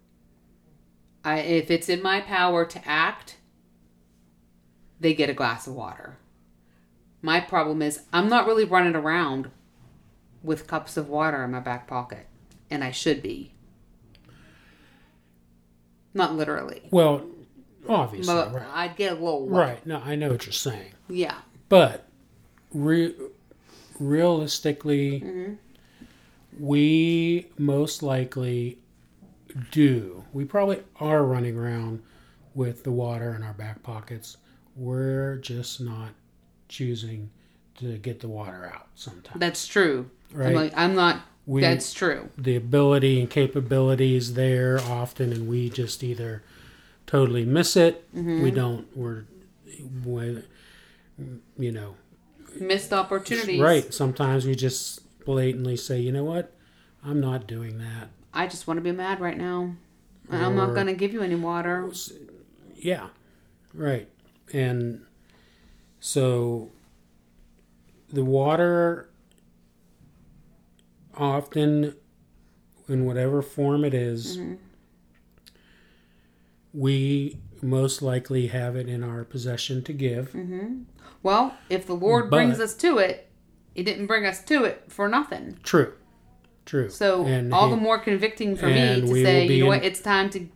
I 1.23 1.39
if 1.39 1.69
it's 1.69 1.89
in 1.89 2.01
my 2.01 2.21
power 2.21 2.65
to 2.65 2.87
act, 2.87 3.37
they 4.99 5.13
get 5.13 5.29
a 5.29 5.33
glass 5.33 5.67
of 5.67 5.73
water. 5.73 6.17
My 7.21 7.39
problem 7.39 7.81
is 7.81 8.03
I'm 8.11 8.29
not 8.29 8.47
really 8.47 8.65
running 8.65 8.95
around 8.95 9.51
with 10.41 10.67
cups 10.67 10.97
of 10.97 11.07
water 11.07 11.43
in 11.43 11.51
my 11.51 11.59
back 11.59 11.87
pocket 11.87 12.27
and 12.71 12.83
I 12.83 12.91
should 12.91 13.21
be. 13.21 13.51
Not 16.13 16.35
literally. 16.35 16.81
Well, 16.89 17.25
obviously, 17.87 18.33
But 18.33 18.53
right. 18.53 18.65
I'd 18.73 18.95
get 18.95 19.13
a 19.13 19.15
little 19.15 19.45
wet. 19.45 19.67
Right. 19.67 19.85
No, 19.85 20.01
I 20.03 20.15
know 20.15 20.29
what 20.29 20.45
you're 20.45 20.53
saying. 20.53 20.93
Yeah. 21.07 21.35
But 21.69 22.07
re- 22.73 23.15
realistically, 23.99 25.21
mm-hmm. 25.21 25.53
we 26.59 27.47
most 27.57 28.01
likely 28.01 28.79
do. 29.71 30.23
We 30.33 30.45
probably 30.45 30.79
are 30.99 31.23
running 31.23 31.57
around 31.57 32.01
with 32.55 32.83
the 32.83 32.91
water 32.91 33.35
in 33.35 33.43
our 33.43 33.53
back 33.53 33.83
pockets. 33.83 34.37
We're 34.75 35.37
just 35.37 35.81
not 35.81 36.09
choosing 36.67 37.29
to 37.75 37.97
get 37.97 38.19
the 38.19 38.27
water 38.27 38.71
out 38.73 38.87
sometimes. 38.95 39.39
That's 39.39 39.67
true. 39.67 40.09
I'm, 40.33 40.39
Right. 40.39 40.55
like, 40.55 40.73
I'm 40.75 40.95
not. 40.95 41.21
We- 41.45 41.61
that's 41.61 41.91
true. 41.91 42.29
the 42.37 42.55
ability 42.55 43.19
and 43.19 43.29
capabilities 43.29 44.35
there 44.35 44.79
often, 44.79 45.33
and 45.33 45.47
we 45.47 45.69
just 45.69 46.03
either 46.03 46.43
totally 47.07 47.45
miss 47.45 47.75
it. 47.75 48.07
We 48.13 48.21
mm-hmm. 48.21 48.55
don't. 48.55 48.97
We're, 48.97 49.23
we, 50.05 50.43
you 51.57 51.71
know, 51.71 51.95
Missed 52.59 52.93
opportunities. 52.93 53.61
right. 53.61 53.93
Sometimes 53.93 54.45
we 54.45 54.55
just 54.55 55.01
blatantly 55.25 55.77
say, 55.77 55.99
you 55.99 56.11
know 56.11 56.23
what, 56.23 56.53
I'm 57.03 57.19
not 57.19 57.47
doing 57.47 57.77
that. 57.79 58.09
I 58.33 58.47
just 58.47 58.67
want 58.67 58.77
to 58.77 58.81
be 58.81 58.91
mad 58.91 59.19
right 59.19 59.37
now. 59.37 59.75
And 60.29 60.45
I'm 60.45 60.55
not 60.55 60.73
going 60.73 60.87
to 60.87 60.93
give 60.93 61.11
you 61.11 61.21
any 61.21 61.35
water. 61.35 61.91
Yeah, 62.75 63.09
right. 63.73 64.07
And 64.53 65.05
so 65.99 66.69
the 68.11 68.23
water 68.23 69.09
often, 71.21 71.95
in 72.89 73.05
whatever 73.05 73.41
form 73.41 73.85
it 73.85 73.93
is, 73.93 74.37
mm-hmm. 74.37 74.55
we 76.73 77.37
most 77.61 78.01
likely 78.01 78.47
have 78.47 78.75
it 78.75 78.89
in 78.89 79.03
our 79.03 79.23
possession 79.23 79.83
to 79.83 79.93
give. 79.93 80.29
Mm-hmm. 80.29 80.83
Well, 81.23 81.55
if 81.69 81.85
the 81.85 81.93
Lord 81.93 82.29
brings 82.29 82.59
us 82.59 82.73
to 82.77 82.97
it, 82.97 83.29
He 83.75 83.83
didn't 83.83 84.07
bring 84.07 84.25
us 84.25 84.43
to 84.45 84.63
it 84.65 84.85
for 84.89 85.07
nothing. 85.07 85.59
True. 85.63 85.93
True. 86.65 86.89
So 86.89 87.25
And 87.25 87.53
all 87.53 87.69
he- 87.69 87.75
the 87.75 87.81
more 87.81 87.99
convicting 87.99 88.55
for 88.55 88.67
me 88.67 89.01
to 89.01 89.07
say, 89.07 89.47
you 89.47 89.63
know 89.63 89.67
what, 89.69 89.79
in- 89.79 89.85
it's 89.85 90.01
time 90.01 90.29
to 90.31 90.47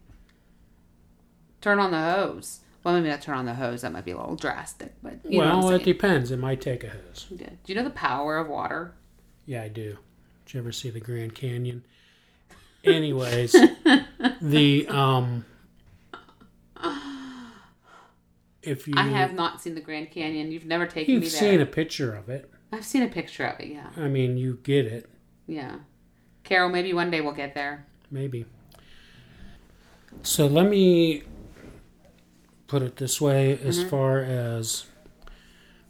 turn 1.62 1.80
on 1.80 1.92
the 1.92 2.02
hose. 2.02 2.62
Well, 2.84 2.94
maybe 2.94 3.10
not 3.10 3.22
turn 3.22 3.38
on 3.38 3.46
the 3.46 3.56
hose. 3.56 3.82
That 3.82 3.92
might 3.92 4.06
be 4.06 4.12
a 4.12 4.18
little 4.18 4.36
drastic, 4.36 4.94
but 5.02 5.20
you 5.28 5.42
know 5.42 5.60
well, 5.60 5.70
it 5.70 5.84
depends. 5.84 6.30
It 6.30 6.38
might 6.38 6.62
take 6.62 6.84
a 6.84 6.90
hose. 6.90 7.26
Yeah. 7.32 7.50
Do 7.50 7.74
you 7.74 7.76
know 7.76 7.84
the 7.84 7.90
power 7.90 8.38
of 8.38 8.48
water? 8.48 8.94
Yeah, 9.48 9.64
I 9.64 9.70
do. 9.70 9.98
Did 10.46 10.54
you 10.54 10.60
ever 10.60 10.72
see 10.72 10.90
the 10.90 11.00
Grand 11.00 11.34
Canyon? 11.36 11.84
Anyways, 12.84 13.52
the 14.42 14.88
um, 14.90 15.44
if 18.62 18.88
you 18.88 18.94
I 18.98 19.04
have 19.08 19.34
not 19.34 19.62
seen 19.62 19.76
the 19.76 19.82
Grand 19.82 20.12
Canyon. 20.12 20.52
You've 20.52 20.66
never 20.66 20.86
taken 20.86 21.16
me 21.16 21.22
you've 21.22 21.32
there. 21.32 21.40
seen 21.42 21.62
a 21.62 21.66
picture 21.66 22.14
of 22.16 22.30
it. 22.30 22.52
I've 22.72 22.86
seen 22.86 23.04
a 23.04 23.08
picture 23.08 23.46
of 23.46 23.60
it. 23.60 23.68
Yeah, 23.70 23.90
I 23.98 24.08
mean, 24.08 24.38
you 24.38 24.60
get 24.64 24.86
it. 24.86 25.10
yeah. 25.48 25.78
Carol, 26.44 26.70
maybe 26.70 26.94
one 26.94 27.10
day 27.10 27.22
we'll 27.22 27.34
get 27.34 27.56
there. 27.56 27.88
Maybe. 28.12 28.46
So 30.22 30.46
let 30.46 30.70
me 30.70 31.24
put 32.68 32.84
it 32.84 32.98
this 32.98 33.20
way 33.20 33.58
as 33.64 33.80
Mm-hmm. 33.80 33.90
far 33.90 34.20
as 34.20 34.86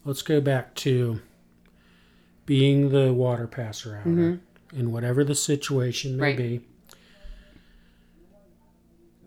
let's 0.06 0.22
go 0.22 0.39
back 0.39 0.76
to 0.76 1.20
being 2.45 2.89
the 2.89 3.13
water 3.13 3.47
passer 3.47 3.97
outer 3.97 4.10
Mm-hmm. 4.10 4.79
in 4.79 4.91
whatever 4.91 5.23
the 5.23 5.36
situation 5.36 6.17
may 6.17 6.23
Right. 6.23 6.38
be. 6.38 6.62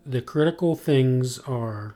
The 0.05 0.21
critical 0.21 0.75
things 0.75 1.39
are 1.39 1.95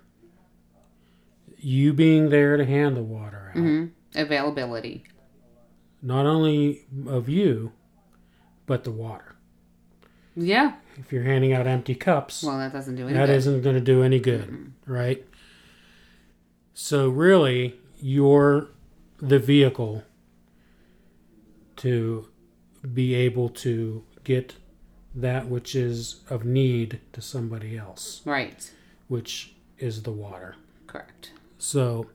you 1.58 1.94
being 1.94 2.30
there 2.30 2.58
to 2.58 2.66
hand 2.66 2.96
the 2.98 3.02
water 3.04 3.52
out, 3.56 3.58
hmm 3.62 3.86
Availability. 4.16 5.04
not 6.02 6.26
only 6.26 6.86
of 7.08 7.28
you, 7.30 7.72
but 8.68 8.84
the 8.84 8.92
water. 8.92 9.36
Yeah. 10.36 10.74
If 10.98 11.12
you're 11.12 11.24
handing 11.24 11.54
out 11.54 11.66
empty 11.66 11.96
cups, 11.96 12.44
Well, 12.44 12.58
that 12.60 12.74
doesn't 12.74 12.96
do 12.96 13.06
that 13.06 13.16
anything. 13.16 13.36
isn't 13.36 13.62
going 13.62 13.76
to 13.76 13.82
do 13.82 14.04
any 14.04 14.20
good, 14.20 14.74
right? 14.86 15.26
So 16.74 17.10
really, 17.10 17.80
you're 18.00 18.68
the 19.20 19.40
vehicle 19.40 20.04
to 21.84 22.28
be 22.94 23.14
able 23.14 23.50
to 23.50 24.04
get 24.24 24.56
that 25.14 25.48
which 25.48 25.76
is 25.76 26.22
of 26.30 26.44
need 26.46 27.00
to 27.12 27.22
somebody 27.22 27.78
else, 27.78 28.22
Right. 28.26 28.72
which 29.10 29.54
is 29.78 30.04
the 30.04 30.12
water. 30.12 30.56
Correct. 30.88 31.32
So 31.58 32.08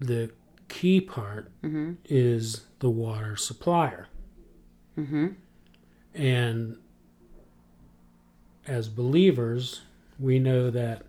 the 0.00 0.30
key 0.68 1.00
part 1.00 1.50
Mm-hmm. 1.62 1.92
is 2.06 2.62
the 2.80 2.88
water 2.90 3.36
supplier. 3.36 4.08
Mm-hmm. 4.98 5.26
And 6.14 6.76
as 8.66 8.88
believers, 8.88 9.82
we 10.18 10.38
know 10.38 10.70
that 10.70 11.02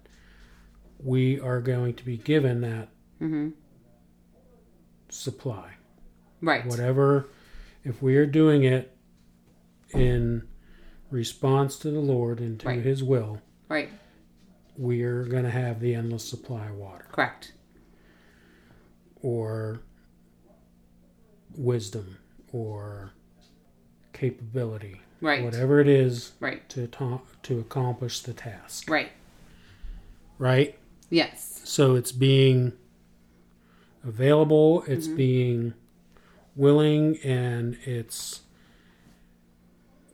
we 0.99 1.39
are 1.39 1.61
going 1.61 1.93
to 1.95 2.03
be 2.05 2.17
given 2.17 2.59
that 2.61 2.89
Mm-hmm. 3.21 3.49
supply. 5.09 5.71
Right. 6.41 6.65
Whatever, 6.65 7.27
if 7.83 8.01
we 8.01 8.15
are 8.17 8.25
doing 8.25 8.63
it 8.63 8.95
in 9.93 10.43
response 11.11 11.77
to 11.79 11.91
the 11.91 11.99
Lord 11.99 12.39
and 12.39 12.59
to 12.61 12.67
Right. 12.67 12.81
His 12.83 13.03
will, 13.03 13.41
Right. 13.69 13.89
we 14.77 15.03
are 15.03 15.23
going 15.25 15.43
to 15.43 15.51
have 15.51 15.79
the 15.79 15.93
endless 15.93 16.27
supply 16.27 16.67
of 16.67 16.75
water 16.75 17.05
Correct. 17.11 17.53
or 19.21 19.81
wisdom 21.55 22.17
or 22.51 23.11
capability, 24.13 25.01
Right. 25.21 25.43
whatever 25.43 25.79
it 25.79 25.87
is 25.87 26.31
Right. 26.39 26.67
to, 26.69 26.87
ta- 26.87 27.21
to 27.43 27.59
accomplish 27.59 28.21
the 28.21 28.33
task, 28.33 28.89
Right. 28.89 29.11
right? 30.39 30.77
Yes. 31.09 31.61
So 31.63 31.95
it's 31.95 32.11
being 32.11 32.73
available, 34.03 34.83
it's 34.87 35.07
mm-hmm. 35.07 35.15
being 35.17 35.73
willing, 36.55 37.17
and 37.23 37.77
it's 37.83 38.41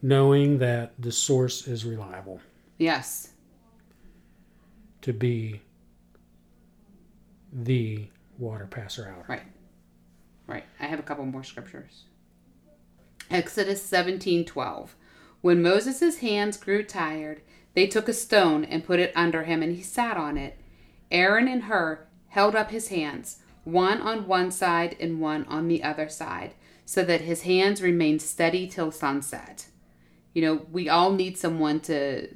knowing 0.01 0.59
that 0.59 0.93
the 0.99 1.11
source 1.11 1.67
is 1.67 1.83
reliable 1.85 2.39
Yes. 2.77 3.31
to 5.01 5.11
be 5.13 5.61
the 7.51 8.07
water 8.37 8.67
passer 8.69 9.13
out. 9.17 9.27
Right. 9.27 9.43
Right. 10.47 10.63
I 10.79 10.85
have 10.85 10.99
a 10.99 11.03
couple 11.03 11.25
more 11.25 11.43
scriptures. 11.43 12.05
Exodus 13.29 13.83
17:12. 13.83 14.95
When 15.41 15.61
Moses' 15.61 16.17
hands 16.19 16.57
grew 16.57 16.83
tired, 16.83 17.41
they 17.73 17.87
took 17.87 18.07
a 18.07 18.13
stone 18.13 18.63
and 18.65 18.83
put 18.83 18.99
it 18.99 19.11
under 19.15 19.43
him 19.43 19.61
and 19.61 19.75
he 19.75 19.81
sat 19.83 20.17
on 20.17 20.37
it. 20.37 20.57
Aaron 21.11 21.47
and 21.47 21.63
Hur 21.63 22.07
held 22.29 22.55
up 22.55 22.71
his 22.71 22.87
hands, 22.89 23.39
one 23.63 24.01
on 24.01 24.27
one 24.27 24.51
side 24.51 24.95
and 24.99 25.19
one 25.19 25.45
on 25.45 25.67
the 25.67 25.83
other 25.83 26.09
side, 26.09 26.53
so 26.85 27.03
that 27.03 27.21
his 27.21 27.43
hands 27.43 27.81
remain 27.81 28.19
steady 28.19 28.67
till 28.67 28.91
sunset. 28.91 29.67
You 30.33 30.41
know, 30.41 30.65
we 30.71 30.89
all 30.89 31.11
need 31.11 31.37
someone 31.37 31.79
to 31.81 32.29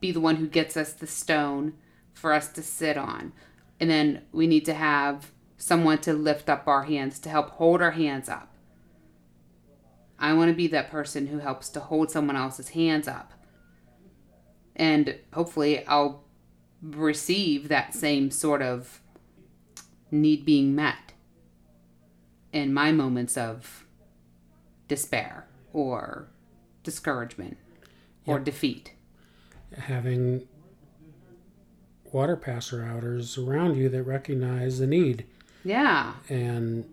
be 0.00 0.12
the 0.12 0.20
one 0.20 0.36
who 0.36 0.46
gets 0.46 0.76
us 0.76 0.92
the 0.92 1.06
stone 1.06 1.74
for 2.12 2.32
us 2.32 2.48
to 2.52 2.62
sit 2.62 2.96
on. 2.96 3.32
And 3.80 3.90
then 3.90 4.22
we 4.32 4.46
need 4.46 4.64
to 4.66 4.74
have 4.74 5.32
someone 5.56 5.98
to 5.98 6.12
lift 6.12 6.48
up 6.48 6.66
our 6.66 6.84
hands, 6.84 7.18
to 7.20 7.28
help 7.28 7.50
hold 7.50 7.80
our 7.80 7.92
hands 7.92 8.28
up. 8.28 8.52
I 10.18 10.32
want 10.32 10.50
to 10.50 10.56
be 10.56 10.66
that 10.68 10.90
person 10.90 11.26
who 11.26 11.38
helps 11.38 11.68
to 11.70 11.80
hold 11.80 12.10
someone 12.10 12.36
else's 12.36 12.70
hands 12.70 13.06
up. 13.06 13.32
And 14.74 15.18
hopefully, 15.32 15.86
I'll 15.86 16.24
receive 16.82 17.68
that 17.68 17.94
same 17.94 18.30
sort 18.30 18.62
of 18.62 19.00
need 20.22 20.44
being 20.44 20.74
met 20.74 21.12
in 22.52 22.72
my 22.72 22.92
moments 22.92 23.36
of 23.36 23.84
despair 24.88 25.46
or 25.72 26.28
discouragement 26.82 27.56
or 28.24 28.38
defeat. 28.38 28.92
Having 29.76 30.46
water 32.12 32.36
passer 32.36 32.84
outers 32.84 33.36
around 33.36 33.76
you 33.76 33.88
that 33.88 34.02
recognize 34.04 34.78
the 34.78 34.86
need 34.86 35.26
Yeah. 35.64 36.14
and 36.28 36.84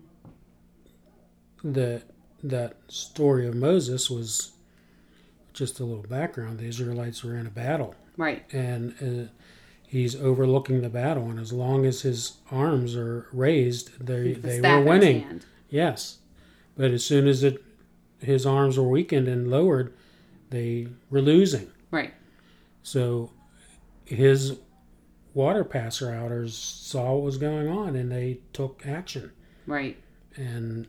the 1.62 2.02
that 2.42 2.76
story 2.88 3.46
of 3.46 3.54
Moses 3.54 4.10
was 4.10 4.52
just 5.54 5.80
a 5.80 5.84
little 5.84 6.02
background. 6.02 6.58
The 6.58 6.66
Israelites 6.66 7.24
were 7.24 7.36
in 7.36 7.46
a 7.46 7.50
battle, 7.50 7.94
Right. 8.18 8.44
and 8.52 8.92
uh, 9.00 9.30
he's 9.94 10.16
overlooking 10.16 10.82
the 10.82 10.88
battle. 10.88 11.30
And 11.30 11.38
as 11.38 11.52
long 11.52 11.86
as 11.86 12.02
his 12.02 12.38
arms 12.50 12.96
are 12.96 13.28
raised, 13.32 14.04
they 14.04 14.32
The 14.32 14.58
they 14.58 14.60
were 14.60 14.82
winning. 14.82 15.40
Yes, 15.70 16.18
but 16.76 16.90
as 16.90 17.04
soon 17.04 17.28
as 17.28 17.44
it 17.44 17.62
his 18.18 18.44
arms 18.44 18.76
were 18.76 18.88
weakened 18.88 19.28
and 19.28 19.48
lowered, 19.48 19.94
they 20.50 20.88
were 21.10 21.20
losing. 21.20 21.70
Right. 21.92 22.12
So 22.82 23.30
his 24.04 24.58
water 25.32 25.62
passer 25.62 26.10
outers 26.12 26.56
saw 26.56 27.14
what 27.14 27.22
was 27.22 27.38
going 27.38 27.68
on 27.68 27.94
and 27.94 28.10
they 28.10 28.40
took 28.52 28.84
action. 28.84 29.30
Right. 29.64 29.96
And 30.34 30.88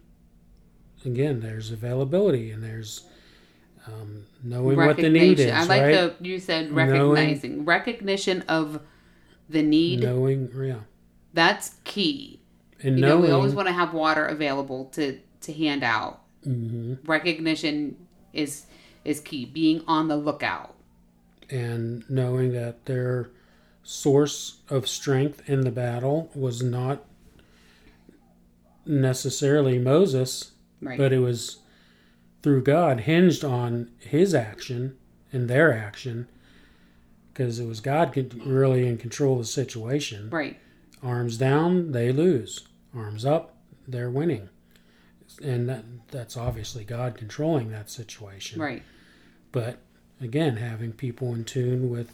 again, 1.05 1.41
there's 1.41 1.69
availability 1.71 2.49
and 2.49 2.63
there's 2.63 3.05
um, 3.85 4.25
knowing 4.43 4.77
what 4.77 4.97
the 4.97 5.09
need 5.09 5.39
is, 5.39 5.51
I 5.51 5.63
like 5.65 5.81
right? 5.83 5.91
the 6.19 6.27
you 6.27 6.39
said 6.39 6.71
Knowing- 6.71 6.89
recognizing 7.11 7.65
recognition 7.65 8.41
of 8.47 8.79
the 9.49 9.61
need. 9.61 10.01
knowing, 10.01 10.49
yeah, 10.55 10.79
That's 11.33 11.75
key. 11.83 12.39
and 12.83 12.97
You 12.99 13.05
know, 13.05 13.19
we 13.19 13.29
always 13.31 13.53
want 13.53 13.67
to 13.67 13.73
have 13.73 13.93
water 13.93 14.25
available 14.25 14.85
to 14.93 15.19
to 15.41 15.53
hand 15.53 15.83
out. 15.83 16.21
Mhm. 16.45 16.97
Recognition 17.05 17.95
is 18.33 18.65
is 19.03 19.19
key. 19.19 19.45
Being 19.45 19.81
on 19.87 20.07
the 20.07 20.17
lookout. 20.17 20.71
and 21.51 22.03
knowing 22.09 22.51
that 22.53 22.85
their 22.85 23.29
source 23.83 24.61
of 24.67 24.87
strength 24.87 25.47
in 25.47 25.61
the 25.61 25.69
battle 25.69 26.31
was 26.33 26.63
not 26.63 27.05
necessarily 28.85 29.77
Moses, 29.79 30.51
Right. 30.81 30.97
but 30.97 31.13
it 31.13 31.19
was 31.19 31.57
through 32.41 32.63
God, 32.63 33.01
hinged 33.01 33.43
on 33.43 33.89
his 33.99 34.33
action 34.33 34.95
and 35.31 35.47
their 35.47 35.71
action, 35.71 36.27
because 37.35 37.59
it 37.59 37.67
was 37.67 37.81
God 37.81 38.15
really 38.45 38.87
in 38.87 38.97
control 38.97 39.33
of 39.33 39.39
the 39.39 39.45
situation. 39.45 40.29
right. 40.29 40.57
Arms 41.03 41.37
down, 41.37 41.91
they 41.91 42.11
lose. 42.13 42.65
Arms 42.95 43.25
up, 43.25 43.57
they're 43.87 44.09
winning. 44.09 44.47
And 45.43 45.67
that, 45.67 45.83
that's 46.09 46.37
obviously 46.37 46.85
God 46.85 47.17
controlling 47.17 47.69
that 47.71 47.89
situation. 47.91 48.59
Right. 48.61 48.81
But 49.51 49.79
again, 50.21 50.55
having 50.55 50.93
people 50.93 51.35
in 51.35 51.43
tune 51.43 51.89
with 51.91 52.11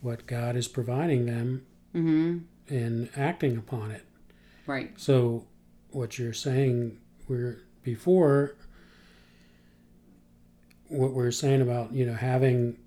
what 0.00 0.26
God 0.26 0.56
is 0.56 0.66
providing 0.66 1.26
them 1.26 1.66
Mm-hmm. 1.94 2.38
and 2.74 3.10
acting 3.14 3.58
upon 3.58 3.90
it. 3.90 4.06
Right. 4.66 4.98
So, 4.98 5.44
what 5.90 6.18
you're 6.18 6.32
saying, 6.32 6.96
we're 7.28 7.60
before 7.82 8.56
what 10.88 11.12
we 11.12 11.22
are 11.24 11.30
saying 11.32 11.60
about 11.60 11.92
you 11.92 12.06
know 12.06 12.14
having 12.14 12.78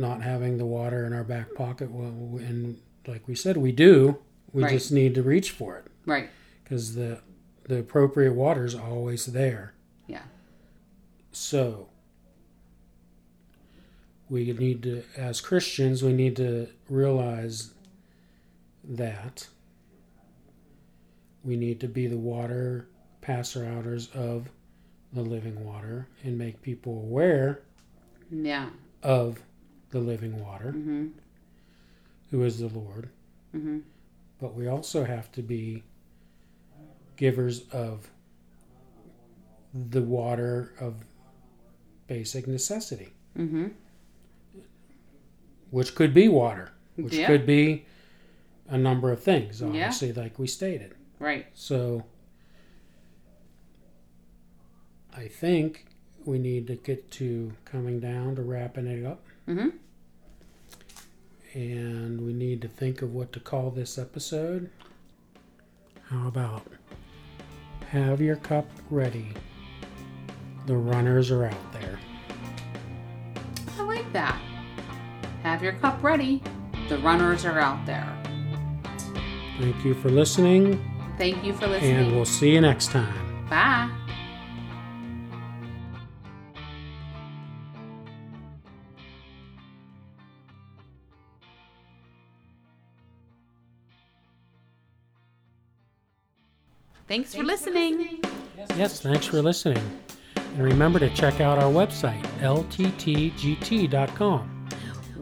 not 0.00 0.22
having 0.22 0.58
the 0.58 0.66
water 0.66 1.04
in 1.06 1.12
our 1.12 1.24
back 1.24 1.54
pocket 1.54 1.90
well, 1.90 2.08
and 2.42 2.78
like 3.06 3.28
we 3.28 3.34
said, 3.34 3.56
we 3.56 3.70
do. 3.72 4.18
We 4.52 4.64
Right. 4.64 4.72
just 4.72 4.90
need 4.90 5.14
to 5.14 5.22
reach 5.22 5.50
for 5.52 5.76
it 5.78 5.86
Right. 6.06 6.28
because 6.64 6.94
the 6.94 7.20
the 7.64 7.78
appropriate 7.78 8.32
water 8.34 8.64
is 8.64 8.74
always 8.74 9.26
there. 9.26 9.74
Yeah. 10.08 10.24
So 11.30 11.88
we 14.28 14.52
need 14.52 14.82
to, 14.82 15.04
as 15.16 15.40
Christians, 15.40 16.02
we 16.02 16.12
need 16.12 16.34
to 16.36 16.66
realize 16.88 17.72
that 18.82 19.46
we 21.44 21.56
need 21.56 21.78
to 21.80 21.86
be 21.88 22.08
the 22.08 22.16
water 22.18 22.88
passer 23.20 23.64
outers 23.64 24.08
of 24.14 24.50
the 25.12 25.22
living 25.22 25.64
water 25.64 26.08
and 26.24 26.36
make 26.36 26.60
people 26.62 26.94
aware 27.02 27.60
Yeah. 28.30 28.70
of 29.02 29.42
the 29.90 29.98
living 30.00 30.38
water, 30.40 30.72
Mm-hmm. 30.76 31.06
who 32.30 32.44
is 32.44 32.58
the 32.58 32.68
Lord. 32.68 33.08
Mm-hmm. 33.54 33.78
But 34.40 34.54
we 34.54 34.68
also 34.68 35.04
have 35.04 35.30
to 35.32 35.42
be 35.42 35.82
givers 37.16 37.68
of 37.70 38.08
the 39.74 40.02
water 40.02 40.72
of 40.80 41.04
basic 42.06 42.46
necessity, 42.46 43.12
Mm-hmm. 43.38 43.68
which 45.70 45.94
could 45.94 46.12
be 46.14 46.28
water, 46.28 46.70
which 46.96 47.14
Yeah. 47.14 47.26
could 47.26 47.46
be 47.46 47.84
a 48.68 48.78
number 48.78 49.10
of 49.12 49.22
things, 49.22 49.60
Yeah. 49.60 49.66
obviously, 49.68 50.12
like 50.12 50.38
we 50.38 50.46
stated. 50.46 50.94
Right. 51.18 51.46
So 51.54 52.04
I 55.14 55.26
think 55.28 55.86
we 56.24 56.38
need 56.38 56.66
to 56.68 56.76
get 56.76 57.10
to 57.12 57.52
coming 57.64 58.00
down 58.00 58.36
to 58.36 58.42
wrapping 58.42 58.86
it 58.86 59.04
up. 59.04 59.24
Mm-hmm. 59.48 59.68
And 61.54 62.20
we 62.20 62.32
need 62.32 62.62
to 62.62 62.68
think 62.68 63.02
of 63.02 63.12
what 63.12 63.32
to 63.32 63.40
call 63.40 63.70
this 63.70 63.98
episode. 63.98 64.70
How 66.08 66.28
about 66.28 66.62
have 67.90 68.20
your 68.20 68.36
cup 68.36 68.66
ready? 68.88 69.28
The 70.66 70.76
runners 70.76 71.30
are 71.30 71.46
out 71.46 71.72
there. 71.72 71.98
I 73.78 73.82
like 73.82 74.12
that. 74.12 74.40
Have 75.42 75.62
your 75.62 75.72
cup 75.74 76.02
ready. 76.02 76.42
The 76.88 76.98
runners 76.98 77.44
are 77.44 77.58
out 77.58 77.84
there. 77.86 78.16
Thank 79.58 79.84
you 79.84 79.94
for 79.94 80.08
listening, 80.10 80.82
Thank 81.18 81.44
you 81.44 81.52
for 81.52 81.66
listening. 81.66 81.96
and 81.96 82.16
we'll 82.16 82.24
see 82.24 82.52
you 82.54 82.60
next 82.60 82.90
time. 82.90 83.46
Bye. 83.48 83.90
Thanks 97.10 97.34
for 97.34 97.42
listening. 97.42 98.22
Yes, 98.76 99.00
thanks 99.00 99.26
for 99.26 99.42
listening. 99.42 99.82
And 100.36 100.62
remember 100.62 101.00
to 101.00 101.10
check 101.10 101.40
out 101.40 101.58
our 101.58 101.68
website, 101.68 102.22
lttgt.com. 102.38 103.88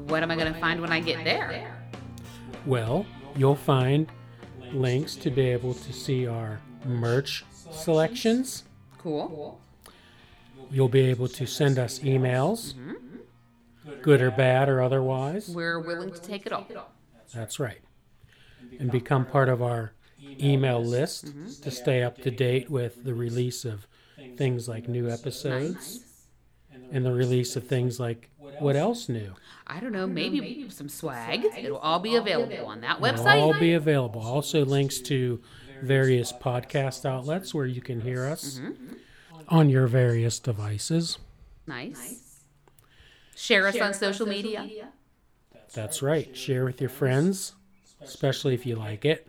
What 0.07 0.23
am 0.23 0.31
I 0.31 0.37
going 0.37 0.53
to 0.53 0.61
find 0.61 0.83
when 0.83 0.93
I 0.93 1.01
get 1.01 1.25
there? 1.25 1.75
Well, 2.67 3.07
you'll 3.37 3.57
find 3.57 4.07
links 4.71 5.15
to 5.17 5.31
be 5.31 5.47
able 5.49 5.73
to 5.73 5.93
see 5.95 6.27
our 6.27 6.61
merch 6.85 7.47
selections. 7.71 8.65
Cool. 8.99 9.59
You'll 10.71 10.91
be 10.91 11.07
able 11.07 11.29
to 11.29 11.47
send 11.47 11.79
us 11.79 12.01
emails, 12.01 12.75
good 14.03 14.21
or 14.21 14.31
bad 14.31 14.69
or 14.69 14.83
otherwise. 14.83 15.49
We're 15.49 15.81
willing 15.81 16.13
to 16.13 16.21
take 16.21 16.45
it 16.45 16.53
all. 16.53 16.67
That's 17.33 17.59
right. 17.59 17.81
And 18.79 18.91
become 18.91 19.25
part 19.25 19.49
of 19.49 19.63
our 19.63 19.93
email 20.41 20.83
list 20.83 21.33
to 21.63 21.71
stay 21.71 22.03
up 22.03 22.19
to 22.23 22.31
date 22.31 22.71
with 22.71 23.05
the 23.05 23.15
release 23.15 23.65
of 23.65 23.87
things 24.37 24.69
like 24.69 24.89
new 24.89 25.09
episodes 25.09 26.05
and 26.93 27.05
the 27.05 27.13
release 27.13 27.57
of 27.57 27.67
things 27.67 28.01
like 28.01 28.31
what 28.59 28.77
else 28.77 29.09
new. 29.09 29.33
I 29.67 29.81
don't 29.81 29.93
know, 29.93 30.07
maybe 30.07 30.69
some 30.71 30.89
swag. 30.89 31.47
It'll 31.57 31.79
all 31.79 32.01
be 32.01 32.17
available 32.17 32.67
on 32.67 32.81
that 32.81 33.01
website. 33.01 33.37
It'll 33.37 33.53
all 33.53 33.61
be 33.61 33.75
available. 33.75 34.23
Also, 34.23 34.65
links 34.65 34.99
to 35.01 35.41
various 35.83 36.33
podcast 36.33 37.05
outlets 37.05 37.55
where 37.55 37.67
you 37.67 37.81
can 37.81 38.01
hear 38.01 38.25
us 38.25 38.59
mm-hmm. 38.59 38.95
on 39.49 39.71
your 39.71 39.87
various 39.87 40.39
devices. 40.39 41.19
Nice. 41.67 42.43
Share 43.37 43.69
us 43.69 43.79
on 43.81 43.95
social 43.95 44.27
media. 44.27 44.69
That's 45.75 46.03
right. 46.03 46.37
Share 46.37 46.65
with 46.65 46.81
your 46.81 46.91
friends, 46.91 47.55
especially 48.01 48.55
if 48.55 48.67
you 48.67 48.75
like 48.75 49.05
it. 49.05 49.29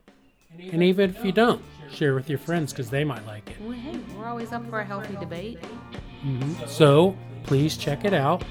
And 0.57 0.83
even 0.83 1.09
if 1.11 1.23
you 1.23 1.31
don't, 1.31 1.61
share 1.91 2.15
with 2.15 2.29
your 2.29 2.39
friends 2.39 2.71
because 2.71 2.89
they 2.89 3.03
might 3.03 3.25
like 3.25 3.49
it. 3.49 3.59
Well, 3.61 3.71
hey, 3.71 3.99
we're 4.15 4.27
always 4.27 4.51
up 4.51 4.67
for 4.69 4.79
a 4.79 4.85
healthy 4.85 5.15
debate. 5.15 5.59
Mm-hmm. 6.23 6.67
So 6.67 7.15
please 7.43 7.77
check 7.77 8.05
it 8.05 8.13
out 8.13 8.43